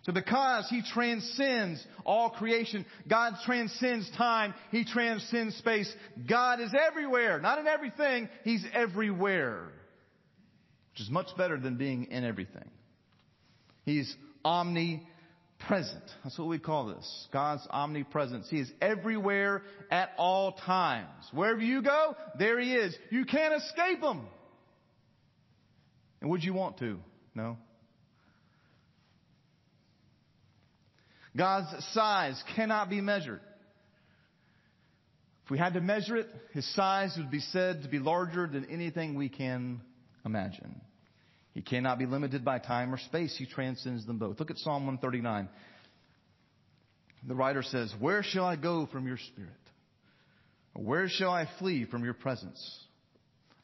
So 0.04 0.14
because 0.14 0.70
He 0.70 0.84
transcends 0.94 1.86
all 2.06 2.30
creation, 2.30 2.86
God 3.10 3.34
transcends 3.46 4.10
time, 4.16 4.54
He 4.72 4.86
transcends 4.86 5.58
space. 5.58 5.94
God 6.30 6.62
is 6.62 6.74
everywhere, 6.74 7.42
not 7.42 7.60
in 7.60 7.68
everything, 7.68 8.30
He's 8.46 8.66
everywhere 8.74 9.74
which 10.98 11.04
is 11.04 11.12
much 11.12 11.28
better 11.38 11.60
than 11.60 11.76
being 11.76 12.06
in 12.06 12.24
everything. 12.24 12.68
He's 13.86 14.16
omnipresent. 14.44 15.06
That's 16.24 16.40
what 16.40 16.48
we 16.48 16.58
call 16.58 16.88
this. 16.88 17.28
God's 17.32 17.68
omnipresence. 17.70 18.48
He 18.50 18.62
is 18.62 18.72
everywhere 18.82 19.62
at 19.92 20.10
all 20.18 20.54
times. 20.54 21.12
Wherever 21.32 21.62
you 21.62 21.84
go, 21.84 22.16
there 22.40 22.60
He 22.60 22.74
is. 22.74 22.98
You 23.12 23.26
can't 23.26 23.54
escape 23.54 24.02
Him. 24.02 24.22
And 26.20 26.32
would 26.32 26.44
you 26.44 26.56
want 26.56 26.80
to? 26.80 26.98
No. 27.36 27.58
God's 31.38 31.86
size 31.94 32.44
cannot 32.56 32.90
be 32.90 33.02
measured. 33.02 33.42
If 35.46 35.52
we 35.52 35.60
had 35.60 35.76
to 35.76 35.82
measure 35.82 36.18
it, 36.18 36.28
His 36.54 36.66
size 36.74 37.14
would 37.18 37.30
be 37.30 37.42
said 37.42 37.84
to 37.84 37.88
be 37.88 38.00
larger 38.00 38.48
than 38.48 38.66
anything 38.72 39.14
we 39.14 39.30
can 39.30 39.82
imagine. 40.26 40.82
He 41.58 41.64
cannot 41.64 41.98
be 41.98 42.06
limited 42.06 42.46
by 42.46 42.60
time 42.60 42.94
or 42.94 43.00
space. 43.00 43.36
He 43.36 43.48
transcends 43.48 44.06
them 44.06 44.20
both. 44.20 44.40
Look 44.40 44.52
at 44.52 44.60
Psalm 44.60 44.86
139. 44.86 45.50
The 47.28 47.34
writer 47.34 47.64
says, 47.64 47.92
Where 48.00 48.22
shall 48.22 48.46
I 48.46 48.56
go 48.56 48.86
from 48.92 49.08
your 49.08 49.18
spirit? 49.18 49.50
Where 50.76 51.10
shall 51.10 51.32
I 51.32 51.50
flee 51.58 51.86
from 51.86 52.04
your 52.04 52.14
presence? 52.14 52.64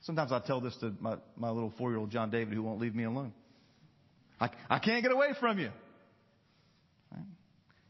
Sometimes 0.02 0.32
I 0.32 0.40
tell 0.40 0.60
this 0.60 0.76
to 0.78 0.92
my, 1.00 1.18
my 1.38 1.52
little 1.52 1.72
four 1.78 1.92
year 1.92 2.00
old 2.00 2.10
John 2.10 2.32
David 2.32 2.56
who 2.56 2.64
won't 2.64 2.82
leave 2.82 2.96
me 2.96 3.04
alone. 3.04 3.32
I, 4.42 4.50
I 4.72 4.80
can't 4.80 5.04
get 5.04 5.12
away 5.12 5.36
from 5.40 5.60
you. 5.60 5.70
Right? 7.12 7.26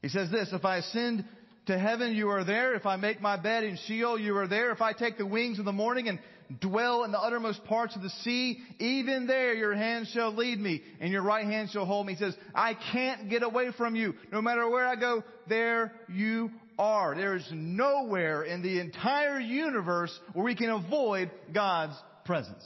He 0.02 0.10
says 0.10 0.30
this, 0.30 0.50
if 0.52 0.66
I 0.66 0.80
ascend 0.80 1.24
to 1.68 1.80
heaven, 1.80 2.14
you 2.14 2.28
are 2.28 2.44
there. 2.44 2.76
If 2.76 2.86
I 2.86 2.98
make 2.98 3.22
my 3.22 3.38
bed 3.38 3.64
in 3.64 3.80
Sheol, 3.88 4.20
you 4.20 4.36
are 4.36 4.50
there. 4.50 4.74
If 4.74 4.82
I 4.82 4.92
take 4.92 5.18
the 5.18 5.26
wings 5.26 5.60
of 5.60 5.66
the 5.66 5.72
morning 5.72 6.10
and 6.10 6.20
dwell 6.60 7.04
in 7.04 7.12
the 7.12 7.20
uttermost 7.20 7.64
parts 7.66 7.96
of 7.96 8.02
the 8.02 8.10
sea, 8.10 8.60
even 8.80 9.28
there 9.28 9.54
your 9.54 9.74
hand 9.74 10.08
shall 10.14 10.34
lead 10.34 10.60
me 10.60 10.82
and 11.00 11.12
your 11.12 11.22
right 11.22 11.46
hand 11.46 11.70
shall 11.72 11.86
hold 11.86 12.06
me. 12.06 12.14
He 12.14 12.20
says, 12.20 12.36
I 12.54 12.76
can't 12.92 13.30
get 13.30 13.44
away 13.44 13.72
from 13.78 13.96
you. 13.96 14.16
No 14.32 14.42
matter 14.42 14.70
where 14.70 14.88
I 14.88 14.96
go, 14.96 15.24
there 15.48 15.94
you 16.10 16.52
are. 16.78 17.16
There 17.16 17.36
is 17.36 17.48
nowhere 17.52 18.44
in 18.44 18.62
the 18.62 18.80
entire 18.80 19.40
universe 19.40 20.18
where 20.34 20.46
we 20.46 20.56
can 20.56 20.70
avoid 20.70 21.32
God's 21.54 21.96
presence. 22.26 22.64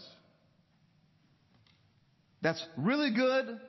That's 2.41 2.63
really 2.77 3.13
good 3.13 3.59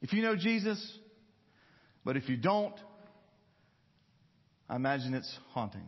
if 0.00 0.12
you 0.12 0.22
know 0.22 0.36
Jesus, 0.36 0.98
but 2.04 2.16
if 2.16 2.28
you 2.28 2.36
don't, 2.36 2.74
I 4.68 4.76
imagine 4.76 5.14
it's 5.14 5.38
haunting 5.50 5.82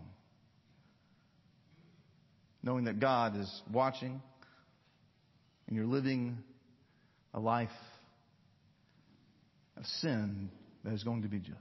knowing 2.65 2.85
that 2.85 2.99
God 2.99 3.39
is 3.39 3.63
watching 3.71 4.21
and 5.67 5.77
you're 5.77 5.87
living 5.87 6.39
a 7.35 7.39
life 7.39 7.69
of 9.77 9.85
sin 10.01 10.49
that 10.83 10.95
is 10.95 11.05
going 11.05 11.23
to 11.23 11.29
be 11.29 11.39
judged. 11.39 11.59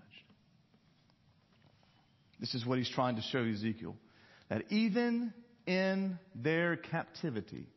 This 2.39 2.55
is 2.55 2.65
what 2.65 2.77
he's 2.77 2.89
trying 2.89 3.17
to 3.17 3.21
show 3.21 3.43
Ezekiel. 3.43 3.95
That 4.49 4.63
even 4.69 5.33
in 5.67 6.19
their 6.35 6.77
captivity, 6.77 7.67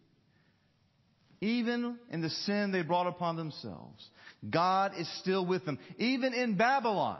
even 1.40 1.99
in 2.11 2.23
the 2.23 2.30
sin 2.30 2.71
they 2.71 2.83
brought 2.83 3.06
upon 3.09 3.37
themselves, 3.37 4.09
God 4.49 4.92
is 4.97 5.09
still 5.21 5.45
with 5.45 5.64
them. 5.64 5.78
Even 5.99 6.33
in 6.33 6.56
Babylon, 6.56 7.18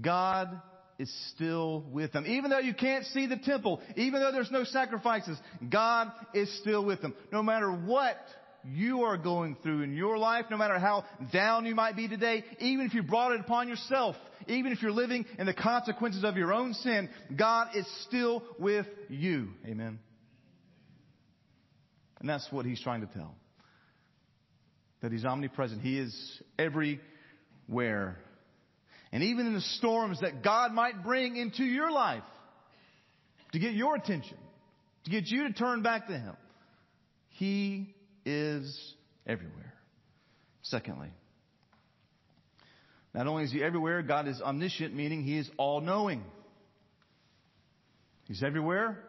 God 0.00 0.60
is 1.00 1.10
still 1.34 1.82
with 1.90 2.12
them. 2.12 2.26
Even 2.26 2.50
though 2.50 2.58
you 2.58 2.74
can't 2.74 3.06
see 3.06 3.26
the 3.26 3.38
temple, 3.38 3.80
even 3.96 4.20
though 4.20 4.30
there's 4.32 4.50
no 4.50 4.64
sacrifices, 4.64 5.38
God 5.66 6.12
is 6.34 6.54
still 6.60 6.84
with 6.84 7.00
them. 7.00 7.14
No 7.32 7.42
matter 7.42 7.72
what 7.72 8.18
you 8.64 9.04
are 9.04 9.16
going 9.16 9.56
through 9.62 9.80
in 9.80 9.94
your 9.94 10.18
life, 10.18 10.44
no 10.50 10.58
matter 10.58 10.78
how 10.78 11.06
down 11.32 11.64
you 11.64 11.74
might 11.74 11.96
be 11.96 12.06
today, 12.06 12.44
even 12.58 12.84
if 12.84 12.92
you 12.92 13.02
brought 13.02 13.32
it 13.32 13.40
upon 13.40 13.66
yourself, 13.66 14.14
even 14.46 14.72
if 14.72 14.82
you're 14.82 14.92
living 14.92 15.24
in 15.38 15.46
the 15.46 15.54
consequences 15.54 16.22
of 16.22 16.36
your 16.36 16.52
own 16.52 16.74
sin, 16.74 17.08
God 17.34 17.68
is 17.74 17.86
still 18.06 18.42
with 18.58 18.86
you. 19.08 19.48
Amen. 19.64 20.00
And 22.20 22.28
that's 22.28 22.46
what 22.50 22.66
he's 22.66 22.82
trying 22.82 23.00
to 23.00 23.06
tell. 23.06 23.34
That 25.00 25.12
he's 25.12 25.24
omnipresent. 25.24 25.80
He 25.80 25.98
is 25.98 26.42
everywhere 26.58 28.18
and 29.12 29.22
even 29.22 29.46
in 29.46 29.54
the 29.54 29.60
storms 29.60 30.20
that 30.20 30.42
God 30.42 30.72
might 30.72 31.02
bring 31.02 31.36
into 31.36 31.64
your 31.64 31.90
life 31.90 32.22
to 33.52 33.58
get 33.58 33.72
your 33.74 33.96
attention, 33.96 34.36
to 35.04 35.10
get 35.10 35.26
you 35.26 35.48
to 35.48 35.52
turn 35.52 35.82
back 35.82 36.06
to 36.06 36.12
Him. 36.12 36.36
He 37.30 37.94
is 38.24 38.94
everywhere. 39.26 39.74
Secondly, 40.62 41.08
not 43.12 43.26
only 43.26 43.44
is 43.44 43.52
He 43.52 43.62
everywhere, 43.62 44.02
God 44.02 44.28
is 44.28 44.40
omniscient, 44.40 44.94
meaning 44.94 45.24
He 45.24 45.38
is 45.38 45.50
all 45.56 45.80
knowing. 45.80 46.22
He's 48.24 48.42
everywhere 48.44 49.02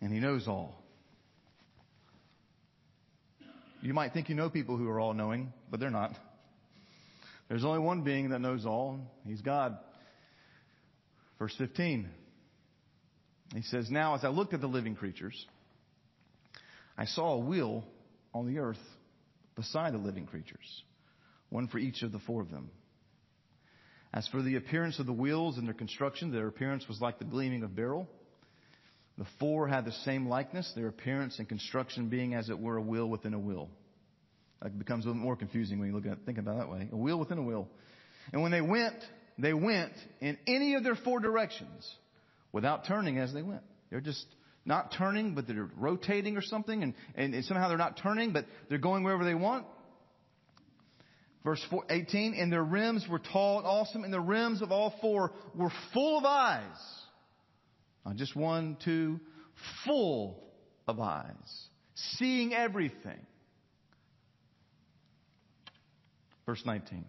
and 0.00 0.12
He 0.12 0.18
knows 0.18 0.48
all. 0.48 0.74
You 3.80 3.94
might 3.94 4.12
think 4.12 4.28
you 4.28 4.34
know 4.34 4.50
people 4.50 4.76
who 4.76 4.88
are 4.88 4.98
all 4.98 5.14
knowing, 5.14 5.52
but 5.70 5.78
they're 5.78 5.90
not. 5.90 6.12
There's 7.48 7.64
only 7.64 7.80
one 7.80 8.02
being 8.02 8.30
that 8.30 8.40
knows 8.40 8.66
all. 8.66 9.00
He's 9.26 9.40
God. 9.40 9.78
Verse 11.38 11.54
15. 11.56 12.08
He 13.54 13.62
says, 13.62 13.90
Now 13.90 14.14
as 14.14 14.24
I 14.24 14.28
looked 14.28 14.52
at 14.52 14.60
the 14.60 14.66
living 14.66 14.94
creatures, 14.94 15.46
I 16.96 17.06
saw 17.06 17.34
a 17.34 17.38
wheel 17.38 17.84
on 18.34 18.46
the 18.46 18.58
earth 18.58 18.78
beside 19.56 19.94
the 19.94 19.98
living 19.98 20.26
creatures, 20.26 20.82
one 21.48 21.68
for 21.68 21.78
each 21.78 22.02
of 22.02 22.12
the 22.12 22.18
four 22.20 22.42
of 22.42 22.50
them. 22.50 22.70
As 24.12 24.26
for 24.28 24.42
the 24.42 24.56
appearance 24.56 24.98
of 24.98 25.06
the 25.06 25.12
wheels 25.12 25.58
and 25.58 25.66
their 25.66 25.74
construction, 25.74 26.32
their 26.32 26.48
appearance 26.48 26.86
was 26.88 27.00
like 27.00 27.18
the 27.18 27.24
gleaming 27.24 27.62
of 27.62 27.74
beryl. 27.74 28.08
The 29.16 29.26
four 29.38 29.68
had 29.68 29.84
the 29.84 29.92
same 29.92 30.28
likeness, 30.28 30.70
their 30.74 30.88
appearance 30.88 31.38
and 31.38 31.48
construction 31.48 32.08
being 32.08 32.34
as 32.34 32.48
it 32.50 32.58
were 32.58 32.76
a 32.76 32.82
wheel 32.82 33.08
within 33.08 33.34
a 33.34 33.38
wheel. 33.38 33.68
That 34.62 34.78
becomes 34.78 35.04
a 35.04 35.08
little 35.08 35.22
more 35.22 35.36
confusing 35.36 35.78
when 35.78 35.88
you 35.88 35.94
look 35.94 36.06
at 36.06 36.24
think 36.26 36.38
about 36.38 36.56
it 36.56 36.58
that 36.60 36.70
way. 36.70 36.88
A 36.90 36.96
wheel 36.96 37.18
within 37.18 37.38
a 37.38 37.42
wheel. 37.42 37.68
And 38.32 38.42
when 38.42 38.50
they 38.50 38.60
went, 38.60 38.96
they 39.38 39.52
went 39.52 39.92
in 40.20 40.36
any 40.46 40.74
of 40.74 40.82
their 40.82 40.96
four 40.96 41.20
directions 41.20 41.88
without 42.52 42.86
turning 42.86 43.18
as 43.18 43.32
they 43.32 43.42
went. 43.42 43.62
They're 43.90 44.00
just 44.00 44.26
not 44.64 44.92
turning, 44.96 45.34
but 45.34 45.46
they're 45.46 45.70
rotating 45.76 46.36
or 46.36 46.42
something, 46.42 46.82
and, 46.82 46.94
and 47.14 47.44
somehow 47.44 47.68
they're 47.68 47.78
not 47.78 47.98
turning, 48.02 48.32
but 48.32 48.44
they're 48.68 48.78
going 48.78 49.04
wherever 49.04 49.24
they 49.24 49.34
want. 49.34 49.64
Verse 51.44 51.64
4, 51.70 51.84
18, 51.88 52.34
and 52.34 52.52
their 52.52 52.64
rims 52.64 53.06
were 53.08 53.20
tall 53.20 53.58
and 53.58 53.66
awesome, 53.66 54.04
and 54.04 54.12
the 54.12 54.20
rims 54.20 54.60
of 54.60 54.72
all 54.72 54.94
four 55.00 55.32
were 55.54 55.70
full 55.94 56.18
of 56.18 56.24
eyes. 56.24 56.64
Not 58.04 58.16
just 58.16 58.36
one, 58.36 58.76
two, 58.84 59.20
full 59.86 60.42
of 60.86 61.00
eyes, 61.00 61.68
seeing 61.94 62.52
everything. 62.52 63.20
Verse 66.48 66.64
19. 66.64 67.04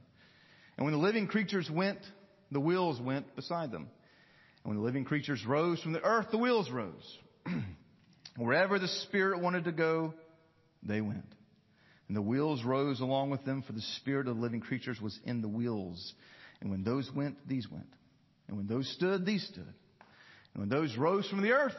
And 0.76 0.86
when 0.86 0.92
the 0.92 1.00
living 1.00 1.26
creatures 1.26 1.72
went, 1.72 2.00
the 2.52 2.60
wheels 2.60 3.00
went 3.00 3.38
beside 3.38 3.72
them. 3.72 3.88
And 4.64 4.66
when 4.66 4.76
the 4.76 4.84
living 4.84 5.06
creatures 5.06 5.46
rose 5.48 5.82
from 5.82 5.94
the 5.94 6.04
earth, 6.04 6.28
the 6.30 6.38
wheels 6.38 6.70
rose. 6.70 7.18
Wherever 8.36 8.80
the 8.80 8.90
Spirit 8.90 9.40
wanted 9.40 9.64
to 9.64 9.72
go, 9.72 10.14
they 10.84 11.00
went. 11.00 11.24
And 12.10 12.18
the 12.18 12.22
wheels 12.22 12.66
rose 12.66 13.00
along 13.00 13.30
with 13.30 13.46
them, 13.46 13.62
for 13.62 13.72
the 13.72 13.82
Spirit 14.02 14.28
of 14.28 14.36
the 14.36 14.42
living 14.42 14.60
creatures 14.60 15.00
was 15.00 15.18
in 15.24 15.42
the 15.42 15.48
wheels. 15.48 16.14
And 16.60 16.70
when 16.70 16.84
those 16.84 17.10
went, 17.16 17.38
these 17.48 17.72
went. 17.72 17.88
And 18.50 18.58
when 18.58 18.68
those 18.68 18.92
stood, 18.92 19.26
these 19.26 19.48
stood. 19.48 19.74
And 20.54 20.58
when 20.58 20.68
those 20.68 20.98
rose 20.98 21.26
from 21.30 21.44
the 21.44 21.54
earth, 21.54 21.78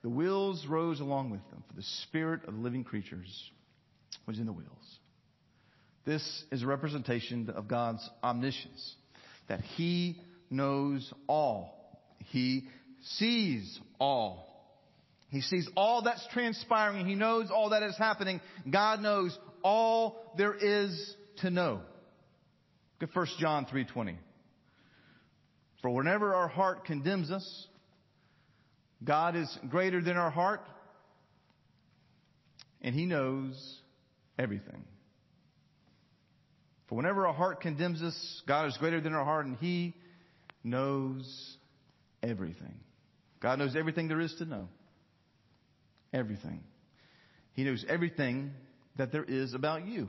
the 0.00 0.08
wheels 0.08 0.64
rose 0.66 1.00
along 1.00 1.28
with 1.28 1.46
them, 1.50 1.62
for 1.68 1.76
the 1.76 1.86
Spirit 2.04 2.44
of 2.48 2.54
the 2.54 2.60
living 2.60 2.84
creatures 2.84 3.50
was 4.26 4.38
in 4.38 4.46
the 4.46 4.52
wheels. 4.54 4.98
This 6.06 6.44
is 6.52 6.62
a 6.62 6.66
representation 6.66 7.50
of 7.50 7.66
God's 7.66 8.08
omniscience, 8.22 8.94
that 9.48 9.60
He 9.60 10.20
knows 10.48 11.12
all. 11.26 11.74
He 12.26 12.68
sees 13.18 13.78
all. 13.98 14.46
He 15.28 15.40
sees 15.40 15.68
all 15.76 16.02
that's 16.02 16.24
transpiring. 16.32 17.06
He 17.06 17.16
knows 17.16 17.50
all 17.50 17.70
that 17.70 17.82
is 17.82 17.98
happening. 17.98 18.40
God 18.70 19.00
knows 19.00 19.36
all 19.64 20.32
there 20.38 20.54
is 20.54 21.14
to 21.38 21.50
know. 21.50 21.80
Look 23.00 23.10
at 23.10 23.16
1 23.16 23.26
John 23.40 23.66
3.20. 23.66 24.16
For 25.82 25.90
whenever 25.90 26.34
our 26.34 26.48
heart 26.48 26.84
condemns 26.84 27.32
us, 27.32 27.66
God 29.02 29.34
is 29.36 29.58
greater 29.68 30.00
than 30.00 30.16
our 30.16 30.30
heart, 30.30 30.62
and 32.80 32.94
He 32.94 33.06
knows 33.06 33.80
everything. 34.38 34.84
For 36.88 36.94
whenever 36.94 37.26
our 37.26 37.34
heart 37.34 37.60
condemns 37.60 38.02
us, 38.02 38.42
God 38.46 38.68
is 38.68 38.76
greater 38.76 39.00
than 39.00 39.12
our 39.12 39.24
heart, 39.24 39.46
and 39.46 39.56
He 39.56 39.94
knows 40.62 41.56
everything. 42.22 42.74
God 43.40 43.58
knows 43.58 43.74
everything 43.76 44.08
there 44.08 44.20
is 44.20 44.34
to 44.38 44.44
know. 44.44 44.68
Everything. 46.12 46.62
He 47.52 47.64
knows 47.64 47.84
everything 47.88 48.52
that 48.96 49.12
there 49.12 49.24
is 49.24 49.54
about 49.54 49.86
you. 49.86 50.08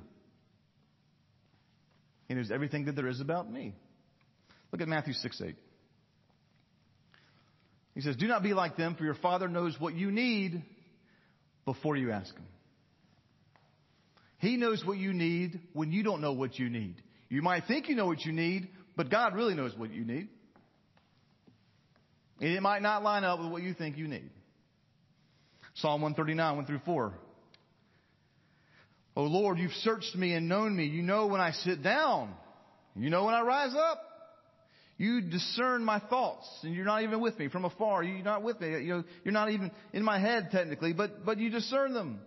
He 2.27 2.33
knows 2.33 2.51
everything 2.51 2.85
that 2.85 2.95
there 2.95 3.07
is 3.07 3.19
about 3.21 3.51
me. 3.51 3.73
Look 4.71 4.81
at 4.81 4.87
Matthew 4.87 5.13
6 5.13 5.41
8. 5.41 5.55
He 7.95 8.01
says, 8.01 8.15
Do 8.15 8.27
not 8.27 8.43
be 8.43 8.53
like 8.53 8.77
them, 8.77 8.95
for 8.95 9.03
your 9.03 9.15
Father 9.15 9.47
knows 9.47 9.75
what 9.79 9.95
you 9.95 10.11
need 10.11 10.61
before 11.65 11.95
you 11.95 12.11
ask 12.11 12.35
Him. 12.35 12.45
He 14.39 14.57
knows 14.57 14.83
what 14.85 14.97
you 14.97 15.13
need 15.13 15.59
when 15.73 15.91
you 15.91 16.03
don't 16.03 16.21
know 16.21 16.33
what 16.33 16.59
you 16.59 16.69
need. 16.69 16.95
You 17.29 17.41
might 17.41 17.63
think 17.67 17.89
you 17.89 17.95
know 17.95 18.05
what 18.05 18.21
you 18.21 18.31
need, 18.31 18.69
but 18.95 19.09
God 19.09 19.35
really 19.35 19.55
knows 19.55 19.75
what 19.75 19.91
you 19.91 20.05
need. 20.05 20.29
And 22.39 22.51
it 22.51 22.61
might 22.61 22.81
not 22.81 23.03
line 23.03 23.23
up 23.23 23.39
with 23.39 23.51
what 23.51 23.63
you 23.63 23.73
think 23.73 23.97
you 23.97 24.07
need. 24.07 24.29
Psalm 25.75 26.01
139, 26.01 26.55
1 26.55 26.65
through 26.65 26.81
4. 26.85 27.13
Oh 29.15 29.23
Lord, 29.23 29.57
you've 29.57 29.71
searched 29.73 30.15
me 30.15 30.33
and 30.33 30.47
known 30.47 30.75
me. 30.75 30.85
You 30.85 31.01
know 31.01 31.25
when 31.27 31.41
I 31.41 31.51
sit 31.51 31.81
down. 31.81 32.33
You 32.95 33.09
know 33.09 33.25
when 33.25 33.33
I 33.33 33.41
rise 33.41 33.73
up. 33.75 34.03
You 34.97 35.21
discern 35.21 35.83
my 35.83 35.99
thoughts 35.99 36.47
and 36.63 36.73
you're 36.73 36.85
not 36.85 37.03
even 37.03 37.21
with 37.21 37.37
me 37.37 37.49
from 37.49 37.65
afar. 37.65 38.03
You're 38.03 38.23
not 38.23 38.41
with 38.41 38.59
me. 38.59 38.69
You 38.69 38.87
know, 38.87 39.03
you're 39.23 39.33
not 39.33 39.51
even 39.51 39.71
in 39.93 40.03
my 40.03 40.19
head 40.19 40.49
technically, 40.51 40.93
but, 40.93 41.23
but 41.23 41.37
you 41.37 41.49
discern 41.51 41.93
them. 41.93 42.19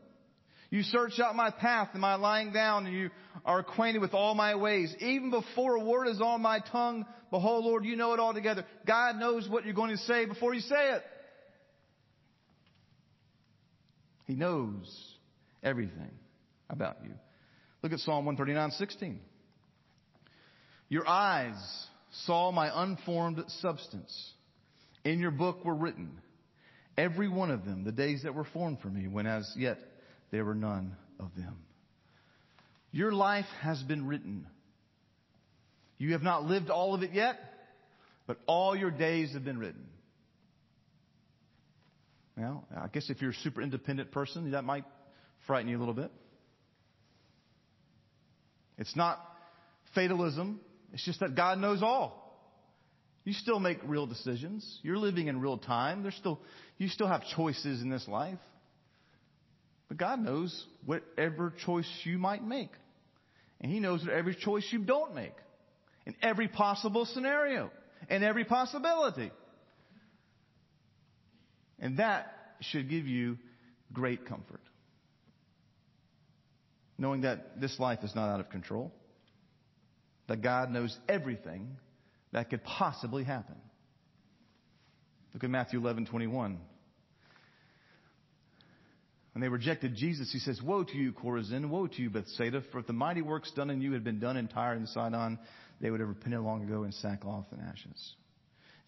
You 0.71 0.83
search 0.85 1.19
out 1.19 1.35
my 1.35 1.51
path 1.51 1.89
and 1.93 2.01
my 2.01 2.15
lying 2.15 2.53
down 2.53 2.87
and 2.87 2.95
you 2.95 3.11
are 3.45 3.59
acquainted 3.59 3.99
with 3.99 4.15
all 4.15 4.35
my 4.35 4.55
ways. 4.55 4.95
Even 5.01 5.31
before 5.31 5.75
a 5.77 5.85
word 5.85 6.07
is 6.07 6.21
on 6.21 6.41
my 6.41 6.61
tongue, 6.71 7.05
behold 7.31 7.65
Lord, 7.65 7.85
you 7.85 7.97
know 7.97 8.15
it 8.15 8.21
all 8.21 8.33
together. 8.33 8.65
God 8.87 9.17
knows 9.17 9.49
what 9.49 9.65
you're 9.65 9.75
going 9.75 9.91
to 9.91 10.03
say 10.05 10.27
before 10.27 10.55
you 10.55 10.61
say 10.61 10.93
it. 10.95 11.03
He 14.27 14.37
knows 14.37 14.87
everything 15.61 16.13
about 16.69 16.99
you. 17.03 17.11
Look 17.83 17.93
at 17.93 17.99
Psalm 17.99 18.25
139, 18.27 18.71
16. 18.71 19.21
Your 20.89 21.09
eyes 21.09 21.57
saw 22.27 22.53
my 22.53 22.71
unformed 22.73 23.43
substance. 23.61 24.33
In 25.05 25.19
your 25.19 25.33
book 25.33 25.65
were 25.65 25.75
written, 25.75 26.21
every 26.97 27.29
one 27.29 27.51
of 27.51 27.65
them, 27.65 27.83
the 27.83 27.93
days 27.93 28.23
that 28.23 28.35
were 28.35 28.47
formed 28.53 28.81
for 28.81 28.89
me, 28.89 29.09
when 29.09 29.27
as 29.27 29.53
yet 29.57 29.79
there 30.31 30.45
were 30.45 30.55
none 30.55 30.97
of 31.19 31.31
them. 31.37 31.57
Your 32.93 33.13
life 33.13 33.47
has 33.61 33.83
been 33.83 34.07
written. 34.07 34.47
You 35.99 36.13
have 36.13 36.23
not 36.23 36.45
lived 36.45 36.71
all 36.71 36.95
of 36.95 37.03
it 37.03 37.13
yet, 37.13 37.37
but 38.27 38.39
all 38.47 38.75
your 38.77 38.91
days 38.91 39.33
have 39.35 39.45
been 39.45 39.59
written. 39.59 39.87
Now, 42.37 42.65
I 42.75 42.89
guess 42.89 43.11
if 43.11 43.21
you're 43.21 43.33
a 43.33 43.35
super 43.43 43.61
independent 43.61 44.13
person, 44.13 44.53
that 44.53 44.65
might 44.65 44.85
frighten 45.47 45.69
you 45.69 45.77
a 45.77 45.81
little 45.81 45.95
bit. 45.95 46.11
It's 48.79 48.97
not 48.97 49.19
fatalism. 49.95 50.61
It's 50.93 51.05
just 51.05 51.21
that 51.21 51.37
God 51.37 51.59
knows 51.59 51.83
all. 51.83 52.21
You 53.25 53.35
still 53.35 53.61
make 53.61 53.79
real 53.85 54.07
decisions. 54.07 54.81
You're 54.83 54.97
living 54.97 55.29
in 55.29 55.41
real 55.41 55.59
time. 55.59 56.03
There's 56.03 56.15
still, 56.15 56.41
you 56.79 56.89
still 56.89 57.07
have 57.07 57.23
choices 57.37 57.83
in 57.83 57.91
this 57.91 58.09
life. 58.09 58.39
But 59.91 59.99
God 59.99 60.21
knows 60.21 60.67
whatever 60.87 61.53
choice 61.67 61.91
you 62.05 62.17
might 62.17 62.47
make. 62.47 62.71
And 63.61 63.73
He 63.73 63.81
knows 63.81 64.07
every 64.11 64.37
choice 64.37 64.65
you 64.71 64.79
don't 64.79 65.17
make. 65.17 65.35
In 66.07 66.15
every 66.23 66.47
possible 66.47 67.05
scenario. 67.05 67.73
In 68.09 68.23
every 68.23 68.45
possibility. 68.45 69.33
And 71.81 71.97
that 71.97 72.33
should 72.61 72.89
give 72.89 73.09
you 73.09 73.37
great 73.93 74.27
comfort. 74.27 74.61
Knowing 76.97 77.23
that 77.23 77.61
this 77.61 77.81
life 77.81 78.05
is 78.05 78.15
not 78.15 78.33
out 78.33 78.39
of 78.39 78.49
control. 78.49 78.93
That 80.29 80.41
God 80.41 80.71
knows 80.71 80.97
everything 81.09 81.67
that 82.31 82.49
could 82.49 82.63
possibly 82.63 83.25
happen. 83.25 83.57
Look 85.35 85.43
at 85.43 85.51
Matthew 85.51 85.81
11, 85.81 86.07
21. 86.07 86.61
When 89.33 89.43
they 89.43 89.49
rejected 89.49 89.95
Jesus, 89.95 90.33
he 90.33 90.41
says, 90.41 90.61
Woe 90.61 90.83
to 90.83 90.97
you, 90.97 91.13
Chorazin! 91.13 91.69
Woe 91.69 91.87
to 91.87 92.03
you, 92.03 92.11
Bethsaida! 92.11 92.63
For 92.73 92.81
if 92.81 92.87
the 92.87 92.93
mighty 92.93 93.23
works 93.23 93.51
done 93.53 93.71
in 93.71 93.81
you 93.81 93.93
had 93.93 94.03
been 94.03 94.19
done 94.19 94.37
in 94.37 94.49
Tyre 94.49 94.75
and 94.75 94.89
Sidon, 94.89 95.39
they 95.81 95.91
would 95.91 96.01
have 96.01 96.09
repented 96.09 96.41
long 96.41 96.65
ago 96.65 96.83
in 96.83 96.93
sackcloth 96.93 97.47
and 97.53 97.61
ashes. 97.63 98.15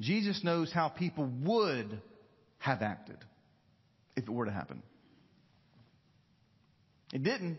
Jesus 0.01 0.43
knows 0.43 0.73
how 0.73 0.89
people 0.89 1.31
would 1.43 2.01
have 2.59 2.83
acted 2.83 3.19
if 4.17 4.25
it 4.25 4.31
were 4.31 4.47
to 4.47 4.51
happen. 4.51 4.83
It 7.13 7.23
didn't. 7.23 7.59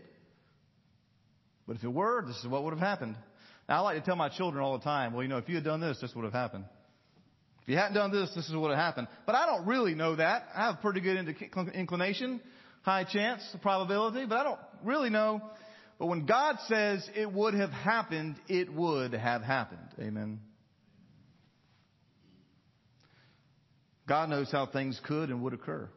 But 1.66 1.76
if 1.76 1.84
it 1.84 1.88
were, 1.88 2.22
this 2.26 2.36
is 2.36 2.46
what 2.46 2.64
would 2.64 2.74
have 2.74 2.80
happened. 2.80 3.16
Now, 3.66 3.78
I 3.78 3.80
like 3.80 3.98
to 3.98 4.04
tell 4.04 4.16
my 4.16 4.28
children 4.28 4.62
all 4.62 4.76
the 4.76 4.84
time, 4.84 5.14
well, 5.14 5.22
you 5.22 5.28
know, 5.28 5.38
if 5.38 5.48
you 5.48 5.54
had 5.54 5.64
done 5.64 5.80
this, 5.80 5.98
this 6.02 6.14
would 6.14 6.24
have 6.24 6.34
happened. 6.34 6.64
If 7.62 7.68
you 7.68 7.76
hadn't 7.76 7.94
done 7.94 8.12
this, 8.12 8.30
this 8.34 8.46
is 8.46 8.52
what 8.52 8.62
would 8.62 8.76
have 8.76 8.84
happened. 8.84 9.08
But 9.24 9.36
I 9.36 9.46
don't 9.46 9.66
really 9.66 9.94
know 9.94 10.16
that. 10.16 10.48
I 10.54 10.66
have 10.66 10.74
a 10.74 10.78
pretty 10.78 11.00
good 11.00 11.16
inclination 11.72 12.42
high 12.84 13.04
chance, 13.04 13.42
probability, 13.62 14.26
but 14.26 14.38
I 14.38 14.44
don't 14.44 14.60
really 14.84 15.10
know. 15.10 15.40
But 15.98 16.06
when 16.06 16.26
God 16.26 16.56
says 16.68 17.08
it 17.14 17.32
would 17.32 17.54
have 17.54 17.70
happened, 17.70 18.36
it 18.48 18.72
would 18.72 19.12
have 19.12 19.42
happened. 19.42 19.88
Amen. 19.98 20.40
God 24.06 24.28
knows 24.28 24.50
how 24.52 24.66
things 24.66 25.00
could 25.04 25.30
and 25.30 25.42
would 25.42 25.54
occur. 25.54 25.88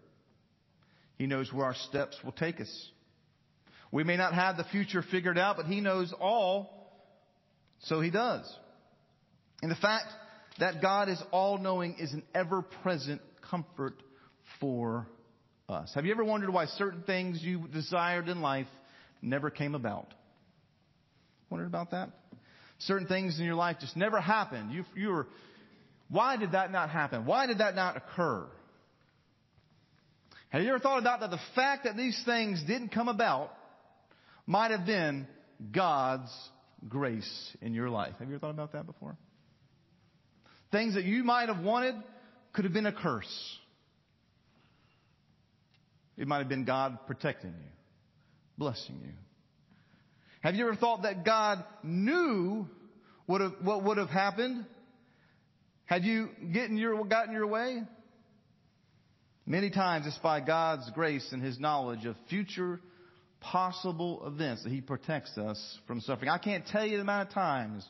He 1.18 1.28
knows 1.28 1.52
where 1.52 1.66
our 1.66 1.76
steps 1.76 2.16
will 2.24 2.32
take 2.32 2.62
us. 2.62 2.90
We 3.92 4.04
may 4.04 4.16
not 4.16 4.34
have 4.34 4.56
the 4.56 4.64
future 4.66 5.04
figured 5.12 5.38
out, 5.38 5.58
but 5.58 5.66
He 5.66 5.82
knows 5.82 6.14
all, 6.18 6.94
so 7.80 8.00
He 8.00 8.12
does. 8.12 8.50
And 9.62 9.70
the 9.70 9.76
fact 9.76 10.06
that 10.60 10.82
God 10.82 11.10
is 11.10 11.22
all 11.32 11.58
knowing 11.58 11.96
is 12.00 12.14
an 12.14 12.24
ever 12.34 12.62
present 12.62 13.22
comfort 13.50 14.02
for 14.60 15.08
us. 15.70 15.92
Have 15.96 16.06
you 16.06 16.12
ever 16.12 16.24
wondered 16.24 16.50
why 16.50 16.66
certain 16.66 17.04
things 17.04 17.40
you 17.42 17.68
desired 17.68 18.30
in 18.30 18.42
life 18.42 18.68
never 19.22 19.50
came 19.50 19.76
about? 19.76 20.14
Wondered 21.50 21.68
about 21.68 21.92
that? 21.92 22.10
Certain 22.80 23.08
things 23.08 23.40
in 23.40 23.46
your 23.46 23.56
life 23.56 23.78
just 23.82 23.98
never 23.98 24.22
happened. 24.22 24.72
You, 24.72 24.86
you 24.96 25.10
were, 25.10 25.28
why 26.10 26.38
did 26.38 26.54
that 26.54 26.72
not 26.72 26.90
happen? 26.90 27.26
Why 27.26 27.48
did 27.48 27.58
that 27.58 27.76
not 27.76 27.98
occur? 27.98 28.48
Have 30.50 30.62
you 30.62 30.70
ever 30.70 30.80
thought 30.80 31.00
about 31.00 31.20
that 31.20 31.32
the 31.32 31.40
fact 31.56 31.84
that 31.84 31.98
these 31.98 32.22
things 32.26 32.64
didn't 32.66 32.90
come 32.90 33.10
about 33.10 33.52
might 34.46 34.72
have 34.72 34.86
been 34.86 35.28
God's 35.74 36.32
grace 36.88 37.58
in 37.62 37.74
your 37.74 37.90
life? 37.90 38.14
Have 38.20 38.30
you 38.30 38.36
ever 38.36 38.40
thought 38.40 38.52
about 38.52 38.72
that 38.72 38.86
before? 38.86 39.18
Things 40.72 40.96
that 40.96 41.04
you 41.04 41.26
might 41.26 41.50
have 41.50 41.62
wanted 41.62 41.96
could 42.54 42.64
have 42.64 42.74
been 42.74 42.86
a 42.86 42.94
curse. 42.94 43.58
It 46.18 46.28
might 46.28 46.40
have 46.40 46.50
been 46.50 46.66
God 46.66 46.98
protecting 47.06 47.52
you, 47.52 47.70
blessing 48.58 49.00
you. 49.04 49.14
Have 50.42 50.56
you 50.56 50.68
ever 50.68 50.76
thought 50.76 51.04
that 51.04 51.24
God 51.26 51.64
knew 51.84 52.68
what, 53.26 53.42
have, 53.42 53.54
what 53.62 53.84
would 53.84 53.98
have 53.98 54.10
happened 54.10 54.66
had 55.86 56.04
you 56.04 56.30
gotten 56.54 56.78
your, 56.78 57.04
gotten 57.06 57.34
your 57.34 57.48
way? 57.48 57.82
Many 59.46 59.70
times 59.70 60.06
it's 60.06 60.18
by 60.18 60.42
God's 60.42 60.90
grace 60.92 61.30
and 61.32 61.42
His 61.42 61.60
knowledge 61.60 62.06
of 62.06 62.16
future 62.30 62.82
possible 63.40 64.24
events 64.28 64.64
that 64.64 64.72
He 64.72 64.82
protects 64.82 65.38
us 65.38 65.80
from 65.88 66.02
suffering. 66.02 66.30
I 66.30 66.38
can't 66.38 66.66
tell 66.68 66.86
you 66.86 66.98
the 66.98 67.02
amount 67.04 67.30
of 67.30 67.34
times 67.34 67.88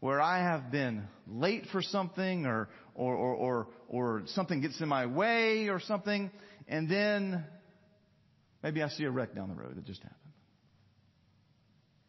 where 0.00 0.20
I 0.20 0.38
have 0.38 0.70
been 0.70 1.04
late 1.28 1.64
for 1.70 1.80
something 1.80 2.44
or, 2.44 2.68
or, 2.94 3.14
or, 3.14 3.34
or, 3.34 3.68
or 3.88 4.22
something 4.26 4.60
gets 4.60 4.80
in 4.80 4.88
my 4.88 5.06
way 5.06 5.68
or 5.68 5.80
something, 5.80 6.30
and 6.68 6.88
then 6.88 7.44
maybe 8.62 8.82
I 8.82 8.88
see 8.88 9.04
a 9.04 9.10
wreck 9.10 9.34
down 9.34 9.48
the 9.48 9.54
road 9.54 9.76
that 9.76 9.84
just 9.84 10.02
happened. 10.02 10.18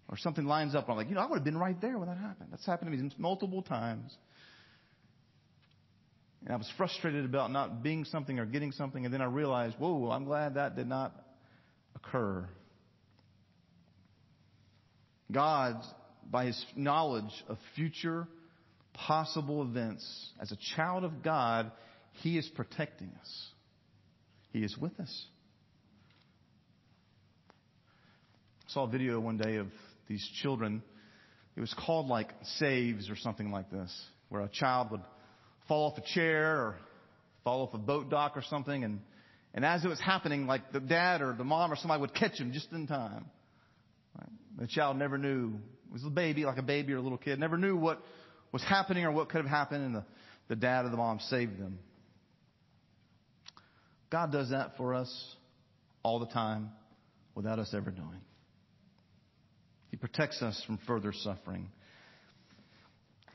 Or 0.10 0.18
something 0.18 0.46
lines 0.46 0.76
up, 0.76 0.84
and 0.84 0.92
I'm 0.92 0.98
like, 0.98 1.10
you 1.10 1.16
know, 1.16 1.22
I 1.22 1.26
would 1.26 1.38
have 1.38 1.44
been 1.44 1.58
right 1.58 1.80
there 1.82 1.98
when 1.98 2.08
that 2.08 2.18
happened. 2.18 2.50
That's 2.52 2.66
happened 2.66 2.92
to 2.92 2.98
me 2.98 3.12
multiple 3.18 3.64
times. 3.64 4.16
And 6.44 6.54
I 6.54 6.58
was 6.58 6.72
frustrated 6.78 7.26
about 7.26 7.52
not 7.52 7.82
being 7.82 8.06
something 8.06 8.38
or 8.38 8.46
getting 8.46 8.74
something, 8.74 9.06
and 9.06 9.14
then 9.14 9.22
I 9.22 9.26
realized, 9.26 9.76
whoa, 9.80 10.12
I'm 10.12 10.26
glad 10.26 10.56
that 10.56 10.76
did 10.76 10.88
not 10.88 11.16
occur. 11.96 12.48
God, 15.32 15.82
by 16.30 16.46
His 16.46 16.66
knowledge 16.76 17.32
of 17.48 17.58
future 17.76 18.28
possible 18.94 19.64
events, 19.64 20.06
as 20.40 20.52
a 20.52 20.58
child 20.76 21.04
of 21.04 21.24
God, 21.24 21.72
He 22.22 22.38
is 22.38 22.48
protecting 22.56 23.12
us. 23.20 23.48
He 24.54 24.60
is 24.60 24.78
with 24.78 24.98
us. 25.00 25.26
I 28.68 28.72
saw 28.72 28.84
a 28.84 28.88
video 28.88 29.20
one 29.20 29.38
day 29.38 29.58
of 29.58 29.68
these 30.08 30.26
children. 30.42 30.84
It 31.58 31.60
was 31.60 31.74
called 31.74 32.08
like 32.08 32.30
Saves 32.60 33.10
or 33.10 33.16
something 33.16 33.52
like 33.52 33.70
this, 33.72 33.92
where 34.30 34.44
a 34.44 34.50
child 34.50 34.92
would 34.92 35.02
fall 35.68 35.92
off 35.92 35.98
a 35.98 36.14
chair 36.14 36.56
or 36.56 36.76
fall 37.44 37.64
off 37.64 37.74
a 37.74 37.80
boat 37.80 38.10
dock 38.10 38.34
or 38.38 38.44
something. 38.44 38.84
And, 38.84 39.00
and 39.56 39.66
as 39.66 39.84
it 39.84 39.88
was 39.88 40.00
happening, 40.00 40.46
like 40.46 40.72
the 40.72 40.80
dad 40.80 41.22
or 41.22 41.34
the 41.34 41.44
mom 41.44 41.74
or 41.74 41.76
somebody 41.76 42.02
would 42.02 42.14
catch 42.14 42.40
him 42.40 42.52
just 42.54 42.72
in 42.72 42.88
time. 42.88 43.26
The 44.60 44.68
child 44.68 44.98
never 44.98 45.18
knew. 45.18 45.56
It 45.88 45.94
was 45.94 46.04
a 46.06 46.12
baby, 46.12 46.46
like 46.46 46.60
a 46.60 46.64
baby 46.64 46.94
or 46.94 46.98
a 46.98 47.02
little 47.02 47.18
kid, 47.18 47.40
never 47.40 47.58
knew 47.58 47.76
what 47.76 48.04
was 48.52 48.62
happening 48.64 49.04
or 49.04 49.12
what 49.12 49.30
could 49.30 49.42
have 49.42 49.50
happened, 49.50 49.84
and 49.84 49.96
the, 49.96 50.06
the 50.48 50.56
dad 50.56 50.86
or 50.86 50.90
the 50.90 50.98
mom 50.98 51.20
saved 51.20 51.60
them. 51.60 51.80
God 54.14 54.32
does 54.32 54.52
that 54.52 54.78
for 54.78 54.94
us 54.94 55.12
all 56.04 56.20
the 56.20 56.28
time 56.28 56.70
without 57.34 57.58
us 57.58 57.74
ever 57.74 57.90
knowing. 57.90 58.22
He 59.90 59.98
protects 59.98 60.40
us 60.44 60.62
from 60.68 60.78
further 60.86 61.12
suffering. 61.12 61.72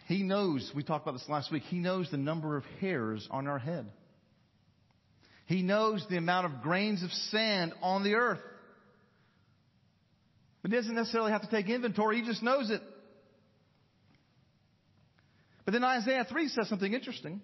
He 0.07 0.23
knows, 0.23 0.71
we 0.77 0.85
talked 0.85 1.05
about 1.05 1.19
this 1.19 1.29
last 1.29 1.51
week, 1.51 1.65
He 1.65 1.79
knows 1.81 2.09
the 2.13 2.17
number 2.17 2.57
of 2.57 2.63
hairs 2.81 3.27
on 3.29 3.49
our 3.49 3.59
head. 3.59 3.87
He 5.47 5.63
knows 5.63 6.07
the 6.09 6.17
amount 6.17 6.47
of 6.47 6.63
grains 6.63 7.03
of 7.03 7.11
sand 7.11 7.73
on 7.83 8.05
the 8.05 8.15
earth. 8.15 8.39
But 10.63 10.71
he 10.71 10.77
doesn't 10.77 10.95
necessarily 10.95 11.33
have 11.33 11.43
to 11.43 11.51
take 11.51 11.69
inventory, 11.69 12.21
he 12.21 12.23
just 12.25 12.45
knows 12.45 12.71
it. 12.71 12.83
But 15.65 15.73
then 15.73 15.83
Isaiah 15.83 16.25
3 16.31 16.49
says 16.51 16.69
something 16.69 16.95
interesting. 16.95 17.41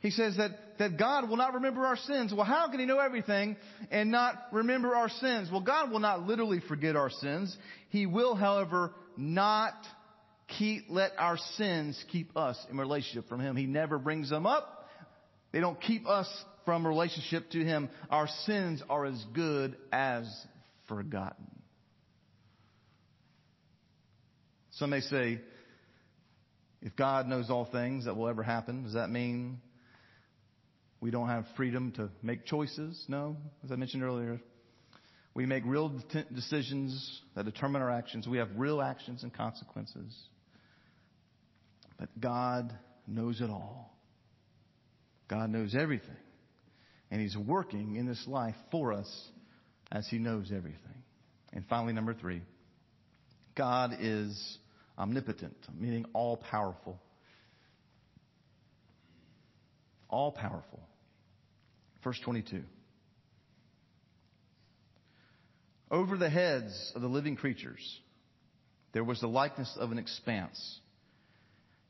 He 0.00 0.10
says 0.10 0.36
that, 0.36 0.52
that 0.78 0.96
God 0.96 1.28
will 1.28 1.36
not 1.36 1.54
remember 1.54 1.84
our 1.84 1.96
sins. 1.96 2.32
Well, 2.32 2.44
how 2.44 2.70
can 2.70 2.78
He 2.78 2.86
know 2.86 3.00
everything 3.00 3.56
and 3.90 4.10
not 4.10 4.34
remember 4.52 4.94
our 4.94 5.08
sins? 5.08 5.48
Well, 5.50 5.60
God 5.60 5.90
will 5.90 5.98
not 5.98 6.26
literally 6.26 6.60
forget 6.60 6.94
our 6.94 7.10
sins. 7.10 7.56
He 7.90 8.06
will, 8.06 8.36
however, 8.36 8.92
not 9.16 9.74
keep, 10.58 10.84
let 10.88 11.12
our 11.18 11.36
sins 11.56 12.02
keep 12.12 12.36
us 12.36 12.56
in 12.70 12.78
relationship 12.78 13.28
from 13.28 13.40
Him. 13.40 13.56
He 13.56 13.66
never 13.66 13.98
brings 13.98 14.30
them 14.30 14.46
up. 14.46 14.88
They 15.50 15.60
don't 15.60 15.80
keep 15.80 16.06
us 16.06 16.28
from 16.64 16.86
relationship 16.86 17.50
to 17.50 17.64
Him. 17.64 17.88
Our 18.08 18.28
sins 18.46 18.82
are 18.88 19.04
as 19.04 19.24
good 19.34 19.76
as 19.90 20.26
forgotten. 20.86 21.46
Some 24.72 24.90
may 24.90 25.00
say, 25.00 25.40
if 26.82 26.94
God 26.94 27.26
knows 27.26 27.50
all 27.50 27.64
things 27.64 28.04
that 28.04 28.16
will 28.16 28.28
ever 28.28 28.44
happen, 28.44 28.84
does 28.84 28.92
that 28.92 29.10
mean 29.10 29.60
we 31.00 31.10
don't 31.10 31.28
have 31.28 31.44
freedom 31.56 31.92
to 31.92 32.10
make 32.22 32.44
choices? 32.44 33.04
No. 33.08 33.36
As 33.64 33.70
I 33.70 33.76
mentioned 33.76 34.02
earlier, 34.02 34.40
we 35.34 35.46
make 35.46 35.62
real 35.64 35.92
decisions 36.34 37.22
that 37.36 37.44
determine 37.44 37.82
our 37.82 37.90
actions. 37.90 38.26
We 38.26 38.38
have 38.38 38.48
real 38.56 38.82
actions 38.82 39.22
and 39.22 39.32
consequences. 39.32 40.16
But 41.98 42.08
God 42.20 42.76
knows 43.06 43.40
it 43.40 43.50
all. 43.50 43.96
God 45.28 45.50
knows 45.50 45.76
everything. 45.78 46.16
And 47.10 47.20
He's 47.20 47.36
working 47.36 47.96
in 47.96 48.06
this 48.06 48.22
life 48.26 48.56
for 48.70 48.92
us 48.92 49.28
as 49.92 50.06
He 50.08 50.18
knows 50.18 50.50
everything. 50.54 51.02
And 51.52 51.64
finally, 51.68 51.92
number 51.92 52.14
three, 52.14 52.42
God 53.56 53.96
is 54.00 54.58
omnipotent, 54.98 55.56
meaning 55.78 56.06
all 56.12 56.36
powerful. 56.36 57.00
All 60.08 60.32
powerful. 60.32 60.80
Verse 62.04 62.18
22. 62.24 62.62
Over 65.90 66.16
the 66.16 66.30
heads 66.30 66.92
of 66.94 67.02
the 67.02 67.08
living 67.08 67.36
creatures, 67.36 68.00
there 68.92 69.04
was 69.04 69.20
the 69.20 69.28
likeness 69.28 69.76
of 69.80 69.90
an 69.92 69.98
expanse 69.98 70.80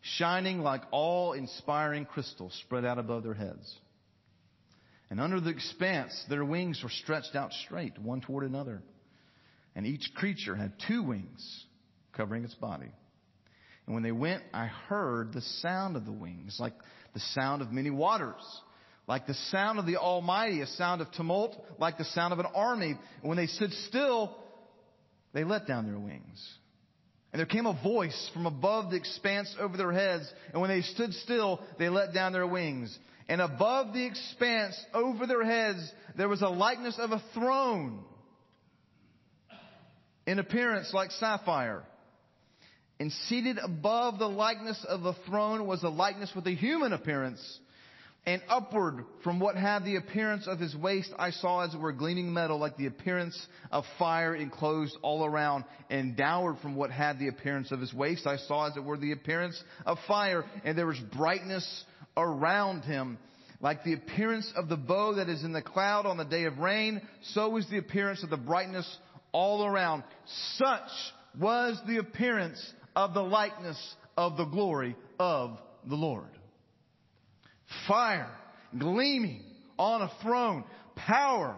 shining 0.01 0.61
like 0.61 0.83
all 0.91 1.33
inspiring 1.33 2.05
crystal 2.05 2.51
spread 2.63 2.85
out 2.85 2.99
above 2.99 3.23
their 3.23 3.35
heads. 3.35 3.77
And 5.11 5.21
under 5.21 5.41
the 5.41 5.51
expanse, 5.51 6.25
their 6.29 6.45
wings 6.45 6.81
were 6.83 6.91
stretched 6.91 7.35
out 7.35 7.53
straight, 7.65 7.99
one 7.99 8.21
toward 8.21 8.45
another. 8.45 8.83
And 9.75 9.87
each 9.87 10.11
creature 10.15 10.55
had 10.55 10.73
two 10.87 11.03
wings 11.03 11.65
covering 12.13 12.45
its 12.45 12.55
body. 12.55 12.91
And 13.87 13.95
when 13.95 14.03
they 14.03 14.13
went, 14.13 14.43
I 14.53 14.67
heard 14.67 15.33
the 15.33 15.41
sound 15.41 15.97
of 15.97 16.05
the 16.05 16.13
wings, 16.13 16.59
like 16.61 16.75
the 17.15 17.21
sound 17.21 17.63
of 17.63 17.73
many 17.73 17.91
waters, 17.91 18.43
like 19.09 19.27
the 19.27 19.35
sound 19.35 19.79
of 19.79 19.87
the 19.87 19.97
Almighty, 19.97 20.61
a 20.61 20.67
sound 20.67 21.01
of 21.01 21.11
tumult, 21.13 21.57
like 21.79 21.97
the 21.97 22.05
sound 22.05 22.35
of 22.35 22.39
an 22.39 22.47
army. 22.55 22.95
And 23.21 23.29
when 23.29 23.39
they 23.39 23.47
stood 23.47 23.73
still, 23.89 24.37
they 25.33 25.45
let 25.45 25.67
down 25.67 25.87
their 25.87 25.99
wings. 25.99 26.47
And 27.33 27.41
there 27.41 27.47
came 27.47 27.67
a 27.67 27.83
voice 27.83 28.31
from 28.35 28.47
above 28.47 28.91
the 28.91 28.97
expanse 28.97 29.55
over 29.59 29.77
their 29.77 29.93
heads, 29.93 30.31
and 30.53 30.61
when 30.61 30.71
they 30.71 30.83
stood 30.83 31.13
still, 31.15 31.61
they 31.79 31.89
let 31.89 32.15
down 32.15 32.33
their 32.33 32.47
wings. 32.47 32.97
And 33.29 33.41
above 33.41 33.93
the 33.93 34.07
expanse 34.07 34.79
over 34.95 35.27
their 35.27 35.45
heads, 35.45 35.93
there 36.17 36.29
was 36.29 36.41
a 36.41 36.49
likeness 36.49 36.99
of 36.99 37.11
a 37.11 37.23
throne 37.35 38.03
in 40.27 40.39
appearance 40.39 40.93
like 40.95 41.11
sapphire. 41.13 41.83
And 43.01 43.13
seated 43.29 43.59
above 43.59 44.19
the 44.19 44.29
likeness 44.29 44.85
of 44.89 45.03
the 45.03 45.15
throne 45.27 45.67
was 45.67 45.83
a 45.83 45.89
likeness 45.89 46.33
with 46.35 46.47
a 46.47 46.55
human 46.55 46.93
appearance 46.93 47.61
and 48.27 48.43
upward 48.49 49.05
from 49.25 49.41
what 49.41 49.57
had 49.57 49.85
the 49.85 49.97
appearance 49.97 50.47
of 50.47 50.59
his 50.59 50.77
waist, 50.77 51.11
I 51.19 51.31
saw 51.31 51.61
as 51.61 51.75
it 51.75 51.81
were 51.81 51.93
gleaming 51.93 52.33
metal, 52.33 52.59
like 52.59 52.77
the 52.77 52.87
appearance 52.87 53.39
of 53.71 53.85
fire 53.99 54.35
enclosed 54.35 54.97
all 55.03 55.25
around. 55.25 55.65
And 55.89 56.17
downward 56.17 56.59
from 56.61 56.77
what 56.77 56.91
had 56.91 57.19
the 57.19 57.29
appearance 57.29 57.73
of 57.73 57.81
his 57.81 57.95
waist, 57.95 58.27
I 58.27 58.37
saw 58.37 58.69
as 58.69 58.77
it 58.77 58.85
were 58.85 58.99
the 58.99 59.13
appearance 59.13 59.63
of 59.87 59.97
fire, 60.07 60.45
and 60.65 60.77
there 60.77 60.87
was 60.87 60.99
brightness 61.17 61.85
around 62.17 62.83
him. 62.83 63.19
Like 63.61 63.83
the 63.83 63.95
appearance 63.95 64.53
of 64.57 64.69
the 64.69 64.77
bow 64.77 65.15
that 65.15 65.29
is 65.29 65.43
in 65.43 65.53
the 65.53 65.63
cloud 65.63 66.07
on 66.07 66.17
the 66.17 66.25
day 66.25 66.45
of 66.45 66.59
rain, 66.59 67.01
so 67.33 67.49
was 67.49 67.69
the 67.71 67.79
appearance 67.79 68.23
of 68.23 68.31
the 68.31 68.37
brightness 68.37 68.99
all 69.33 69.65
around. 69.65 70.05
Such 70.57 70.91
was 71.41 71.81
the 71.87 71.97
appearance 71.97 72.61
of 72.95 73.15
the 73.15 73.23
likeness 73.23 73.79
of 74.17 74.37
the 74.37 74.45
glory 74.45 74.97
of 75.19 75.59
the 75.87 75.97
Lord. 75.97 76.38
Fire 77.89 78.31
gleaming 78.77 79.43
on 79.79 80.03
a 80.03 80.11
throne, 80.23 80.65
power. 80.95 81.57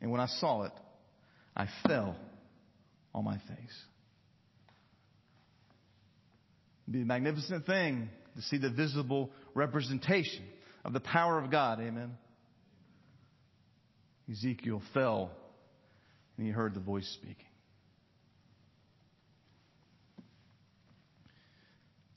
And 0.00 0.10
when 0.10 0.20
I 0.20 0.26
saw 0.26 0.62
it, 0.62 0.72
I 1.56 1.68
fell 1.86 2.16
on 3.14 3.24
my 3.24 3.36
face. 3.36 3.84
It'd 6.84 6.92
be 6.92 7.02
a 7.02 7.04
magnificent 7.04 7.66
thing 7.66 8.08
to 8.36 8.42
see 8.42 8.58
the 8.58 8.70
visible 8.70 9.30
representation 9.54 10.44
of 10.84 10.92
the 10.92 11.00
power 11.00 11.38
of 11.38 11.50
God. 11.50 11.80
Amen. 11.80 12.12
Ezekiel 14.30 14.82
fell 14.92 15.30
and 16.36 16.46
he 16.46 16.52
heard 16.52 16.74
the 16.74 16.80
voice 16.80 17.08
speaking. 17.14 17.46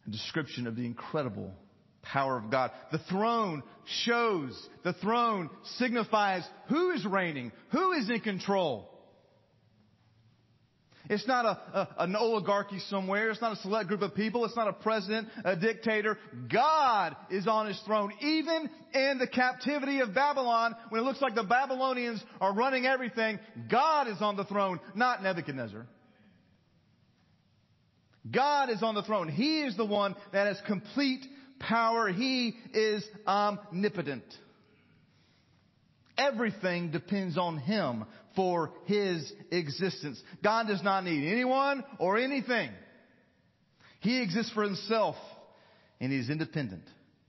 Description 0.10 0.67
of 0.67 0.76
the 0.76 0.86
incredible 0.86 1.54
power 2.02 2.38
of 2.38 2.50
God. 2.50 2.72
The 2.91 3.00
throne 3.10 3.63
shows, 4.06 4.70
the 4.84 4.93
throne 4.93 5.50
signifies 5.78 6.43
who 6.70 6.91
is 6.91 7.06
reigning, 7.06 7.52
who 7.72 7.91
is 7.93 8.10
in 8.10 8.22
control. 8.22 8.89
It's 11.10 11.26
not 11.26 11.46
a, 11.46 11.50
a, 11.50 11.88
an 12.00 12.15
oligarchy 12.15 12.80
somewhere. 12.89 13.30
It's 13.30 13.41
not 13.41 13.54
a 13.54 13.62
select 13.62 13.88
group 13.88 14.02
of 14.02 14.13
people. 14.13 14.43
It's 14.43 14.58
not 14.58 14.67
a 14.67 14.74
president, 14.74 15.30
a 15.46 15.56
dictator. 15.56 16.17
God 16.52 17.15
is 17.30 17.48
on 17.48 17.67
his 17.67 17.80
throne. 17.86 18.12
Even 18.22 18.70
in 18.93 19.17
the 19.17 19.28
captivity 19.28 20.02
of 20.02 20.13
Babylon, 20.13 20.76
when 20.89 21.02
it 21.02 21.06
looks 21.06 21.22
like 21.22 21.34
the 21.34 21.43
Babylonians 21.43 22.22
are 22.41 22.54
running 22.54 22.86
everything, 22.86 23.39
God 23.70 24.10
is 24.10 24.22
on 24.22 24.36
the 24.36 24.43
throne, 24.46 24.82
not 24.96 25.24
Nebuchadnezzar. 25.24 25.88
God 28.32 28.70
is 28.70 28.84
on 28.84 28.96
the 28.96 29.04
throne. 29.04 29.30
He 29.30 29.62
is 29.62 29.78
the 29.78 29.86
one 29.86 30.16
that 30.34 30.48
has 30.48 30.60
complete 30.66 31.26
power. 31.60 32.10
He 32.10 32.56
is 32.74 33.06
omnipotent. 33.26 34.24
Everything 36.18 36.92
depends 36.92 37.38
on 37.38 37.58
Him 37.58 38.06
for 38.36 38.72
His 38.86 39.32
existence. 39.52 40.22
God 40.44 40.68
does 40.68 40.84
not 40.84 41.04
need 41.04 41.32
anyone 41.32 41.84
or 42.00 42.18
anything. 42.18 42.72
He 44.00 44.22
exists 44.22 44.52
for 44.52 44.63
Himself 44.63 45.16
and 46.00 46.12
He's 46.12 46.30
independent 46.30 46.84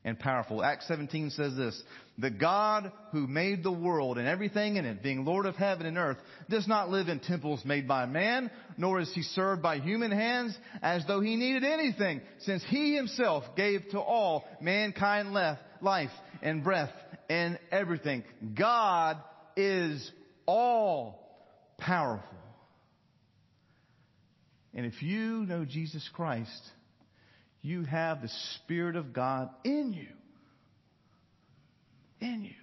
and 0.05 0.19
powerful. 0.19 0.63
Acts 0.65 0.89
17 0.89 1.31
says 1.31 1.57
this, 1.57 1.83
the 2.17 2.31
God 2.31 2.91
who 3.13 3.27
made 3.27 3.63
the 3.63 3.73
world 3.73 4.19
and 4.19 4.27
everything 4.27 4.77
in 4.77 4.85
it, 4.85 5.03
being 5.03 5.25
Lord 5.25 5.47
of 5.47 5.57
heaven 5.57 5.87
and 5.87 5.99
earth, 5.99 6.19
does 6.49 6.67
not 6.67 6.89
live 6.89 7.09
in 7.09 7.21
temples 7.21 7.65
made 7.65 7.87
by 7.87 8.07
man, 8.07 8.51
nor 8.77 9.01
is 9.01 9.13
he 9.15 9.23
served 9.23 9.63
by 9.63 9.79
human 9.79 10.11
hands 10.11 10.57
as 10.83 11.05
though 11.07 11.21
he 11.21 11.37
needed 11.37 11.65
anything, 11.65 12.21
since 12.41 12.65
he 12.69 12.95
himself 12.95 13.45
gave 13.57 13.89
to 13.91 14.01
all 14.01 14.45
mankind 14.61 15.33
life 15.81 16.11
and 16.43 16.65
breath 16.65 16.93
and 17.29 17.59
everything. 17.71 18.25
God 18.57 19.19
is 19.57 20.11
all 20.47 21.21
powerful. 21.77 22.25
And 24.75 24.87
if 24.87 25.03
you 25.03 25.45
know 25.45 25.65
Jesus 25.65 26.09
Christ, 26.13 26.63
you 27.69 27.85
have 27.85 28.23
the 28.23 28.31
Spirit 28.55 28.97
of 28.97 29.13
God 29.13 29.51
in 29.63 29.93
you. 29.93 30.09
In 32.21 32.45
you. 32.45 32.55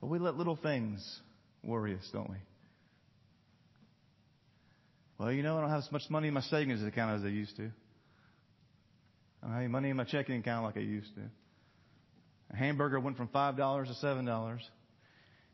But 0.00 0.06
we 0.08 0.18
let 0.18 0.36
little 0.36 0.56
things 0.56 1.20
worry 1.62 1.94
us, 1.94 2.08
don't 2.12 2.30
we? 2.30 2.36
Well, 5.18 5.30
you 5.30 5.42
know, 5.42 5.58
I 5.58 5.60
don't 5.60 5.70
have 5.70 5.84
as 5.84 5.92
much 5.92 6.02
money 6.08 6.28
in 6.28 6.34
my 6.34 6.40
savings 6.40 6.82
account 6.82 7.20
as 7.20 7.24
I 7.24 7.28
used 7.28 7.54
to. 7.56 7.70
I 9.42 9.46
don't 9.46 9.52
have 9.52 9.60
any 9.60 9.68
money 9.68 9.90
in 9.90 9.96
my 9.96 10.04
checking 10.04 10.38
account 10.38 10.64
like 10.64 10.76
I 10.76 10.80
used 10.80 11.14
to. 11.14 11.20
A 12.52 12.56
hamburger 12.56 12.98
went 12.98 13.16
from 13.16 13.28
$5 13.28 13.56
to 13.56 14.06
$7. 14.06 14.58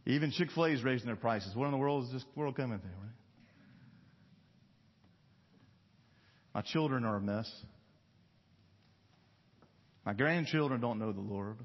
Even 0.06 0.30
Chick-fil-A 0.30 0.70
is 0.70 0.82
raising 0.82 1.06
their 1.06 1.16
prices. 1.16 1.54
What 1.54 1.66
in 1.66 1.72
the 1.72 1.78
world 1.78 2.04
is 2.04 2.12
this 2.12 2.24
world 2.34 2.56
coming 2.56 2.78
to, 2.78 2.86
right? 2.86 3.17
My 6.54 6.62
children 6.62 7.04
are 7.04 7.16
a 7.16 7.20
mess. 7.20 7.50
My 10.04 10.14
grandchildren 10.14 10.80
don't 10.80 10.98
know 10.98 11.12
the 11.12 11.20
Lord. 11.20 11.58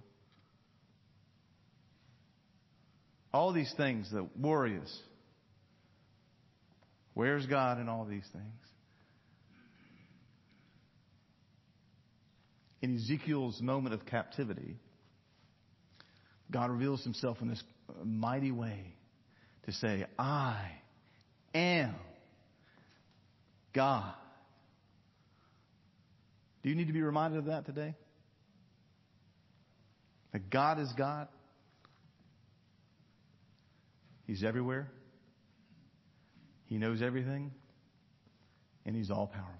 All 3.34 3.54
these 3.54 3.74
things 3.78 4.12
that 4.12 4.38
worry 4.38 4.78
us. 4.78 5.00
Where's 7.14 7.46
God 7.46 7.80
in 7.80 7.90
all 7.90 8.06
these 8.06 8.28
things? 8.32 8.46
In 12.82 12.96
Ezekiel's 12.96 13.62
moment 13.62 13.96
of 13.96 14.06
captivity, 14.06 14.76
God 16.52 16.70
reveals 16.70 17.04
himself 17.04 17.38
in 17.42 17.48
this 17.48 17.64
mighty 18.04 18.52
way 18.52 18.94
to 19.66 19.72
say, 19.72 20.06
I 20.20 20.70
am 21.56 21.96
God. 23.74 24.14
Do 26.64 26.70
you 26.70 26.76
need 26.76 26.88
to 26.88 26.94
be 26.94 27.02
reminded 27.02 27.40
of 27.40 27.46
that 27.46 27.66
today? 27.66 27.94
That 30.32 30.50
God 30.50 30.80
is 30.80 30.92
God. 30.98 31.28
He's 34.26 34.44
everywhere. 34.44 34.90
He 36.66 36.78
knows 36.78 37.02
everything. 37.02 37.52
And 38.86 38.96
He's 38.96 39.12
all 39.12 39.28
powerful. 39.28 39.60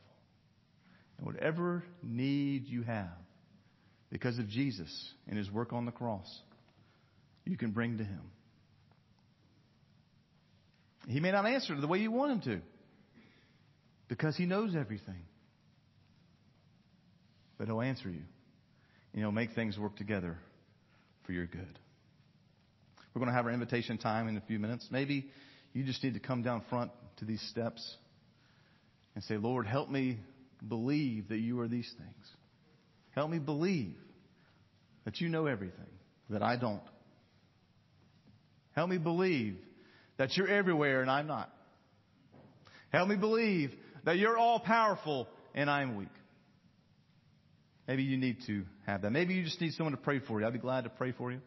And 1.18 1.28
whatever 1.28 1.84
need 2.02 2.68
you 2.68 2.84
have 2.84 3.12
because 4.10 4.40
of 4.40 4.48
Jesus 4.48 5.14
and 5.28 5.38
His 5.38 5.52
work 5.52 5.74
on 5.74 5.86
the 5.86 5.92
cross, 5.92 6.28
you 7.46 7.58
can 7.58 7.72
bring 7.72 7.98
to 7.98 8.04
Him. 8.04 8.22
He 11.08 11.20
may 11.20 11.32
not 11.32 11.46
answer 11.46 11.80
the 11.80 11.88
way 11.88 12.00
you 12.00 12.12
want 12.12 12.32
Him 12.32 12.42
to 12.54 12.62
because 14.08 14.38
He 14.38 14.46
knows 14.46 14.74
everything 14.74 15.26
but 17.64 17.70
He'll 17.70 17.82
answer 17.82 18.10
you. 18.10 18.24
And 19.14 19.22
He'll 19.22 19.32
make 19.32 19.54
things 19.54 19.80
work 19.80 19.96
together 19.96 20.38
for 21.26 21.32
your 21.32 21.46
good. 21.46 21.80
We're 23.16 23.20
going 23.22 23.32
to 23.32 23.34
have 23.34 23.46
our 23.46 23.54
invitation 23.54 23.98
time 23.98 24.28
in 24.28 24.36
a 24.36 24.42
few 24.42 24.60
minutes. 24.60 24.90
Maybe 24.92 25.30
you 25.72 25.86
just 25.86 26.04
need 26.04 26.16
to 26.16 26.20
come 26.20 26.44
down 26.44 26.64
front 26.70 26.92
to 27.20 27.26
these 27.26 27.42
steps 27.52 27.96
and 29.16 29.24
say, 29.24 29.38
Lord, 29.38 29.66
help 29.66 29.90
me 29.90 30.20
believe 30.68 31.30
that 31.30 31.38
you 31.38 31.62
are 31.62 31.70
these 31.70 31.90
things. 31.98 32.28
Help 33.12 33.30
me 33.30 33.40
believe 33.40 33.96
that 35.06 35.22
you 35.22 35.30
know 35.30 35.46
everything, 35.46 35.88
that 36.32 36.44
I 36.44 36.58
don't. 36.58 36.84
Help 38.76 38.90
me 38.90 38.98
believe 38.98 39.56
that 40.18 40.36
you're 40.36 40.50
everywhere 40.50 41.02
and 41.02 41.10
I'm 41.10 41.28
not. 41.28 41.50
Help 42.92 43.08
me 43.08 43.16
believe 43.16 43.72
that 44.04 44.18
you're 44.18 44.38
all 44.38 44.60
powerful 44.60 45.30
and 45.56 45.70
I'm 45.70 45.96
weak. 45.96 46.10
Maybe 47.88 48.04
you 48.04 48.18
need 48.18 48.38
to 48.48 48.64
have 48.86 49.02
that. 49.02 49.12
Maybe 49.12 49.34
you 49.34 49.44
just 49.44 49.60
need 49.60 49.74
someone 49.74 49.92
to 49.92 50.02
pray 50.02 50.20
for 50.20 50.40
you. 50.40 50.48
I'd 50.48 50.54
be 50.54 50.60
glad 50.60 50.86
to 50.86 50.90
pray 50.90 51.12
for 51.12 51.32
you. 51.32 51.42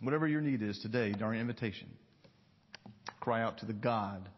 Whatever 0.00 0.26
your 0.26 0.40
need 0.40 0.62
is 0.62 0.78
today 0.80 1.12
during 1.12 1.40
invitation, 1.40 1.88
cry 3.20 3.42
out 3.42 3.58
to 3.58 3.66
the 3.66 3.72
God 3.72 4.28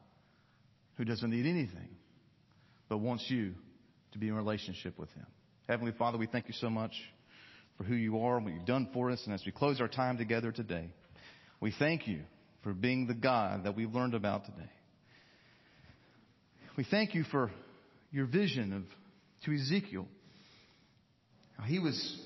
who 0.97 1.05
doesn't 1.05 1.31
need 1.31 1.47
anything 1.47 1.89
but 2.89 2.99
wants 2.99 3.25
you 3.29 3.55
to 4.13 4.19
be 4.19 4.29
in 4.29 4.35
relationship 4.35 4.99
with 4.99 5.11
Him. 5.13 5.27
Heavenly 5.69 5.93
Father, 5.93 6.19
we 6.19 6.27
thank 6.27 6.49
you 6.49 6.55
so 6.55 6.71
much 6.71 6.93
for 7.77 7.85
who 7.85 7.95
you 7.95 8.21
are 8.21 8.37
and 8.37 8.45
what 8.45 8.55
you've 8.55 8.67
done 8.67 8.89
for 8.93 9.11
us. 9.11 9.23
And 9.25 9.35
as 9.35 9.43
we 9.45 9.53
close 9.53 9.81
our 9.81 9.89
time 9.89 10.19
together 10.19 10.53
today, 10.53 10.91
we 11.61 11.73
thank 11.79 12.07
you 12.07 12.21
for 12.63 12.73
being 12.73 13.07
the 13.07 13.15
God 13.15 13.65
that 13.65 13.77
we've 13.77 13.93
learned 13.93 14.15
about 14.15 14.45
today. 14.45 14.71
We 16.77 16.85
thank 16.85 17.15
you 17.15 17.25
for 17.25 17.51
your 18.13 18.27
vision 18.27 18.73
of 18.73 18.83
to 19.44 19.55
Ezekiel. 19.55 20.07
He 21.64 21.79
was 21.79 22.18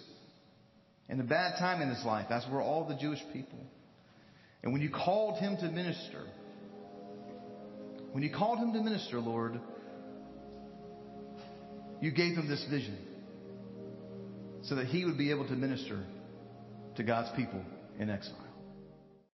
in 1.08 1.20
a 1.20 1.24
bad 1.24 1.58
time 1.58 1.82
in 1.82 1.88
his 1.88 2.04
life, 2.04 2.26
as 2.30 2.44
were 2.50 2.62
all 2.62 2.86
the 2.86 2.96
Jewish 2.96 3.20
people. 3.32 3.58
And 4.62 4.72
when 4.72 4.82
you 4.82 4.90
called 4.90 5.38
him 5.38 5.56
to 5.56 5.68
minister, 5.70 6.24
when 8.12 8.22
you 8.22 8.30
called 8.30 8.58
him 8.58 8.72
to 8.72 8.82
minister, 8.82 9.18
Lord, 9.18 9.60
you 12.00 12.10
gave 12.10 12.36
him 12.36 12.48
this 12.48 12.64
vision 12.70 12.98
so 14.62 14.74
that 14.74 14.86
he 14.86 15.04
would 15.04 15.16
be 15.16 15.30
able 15.30 15.46
to 15.46 15.54
minister 15.54 16.04
to 16.96 17.02
God's 17.02 17.30
people 17.36 17.62
in 17.98 18.10
exile. 18.10 18.49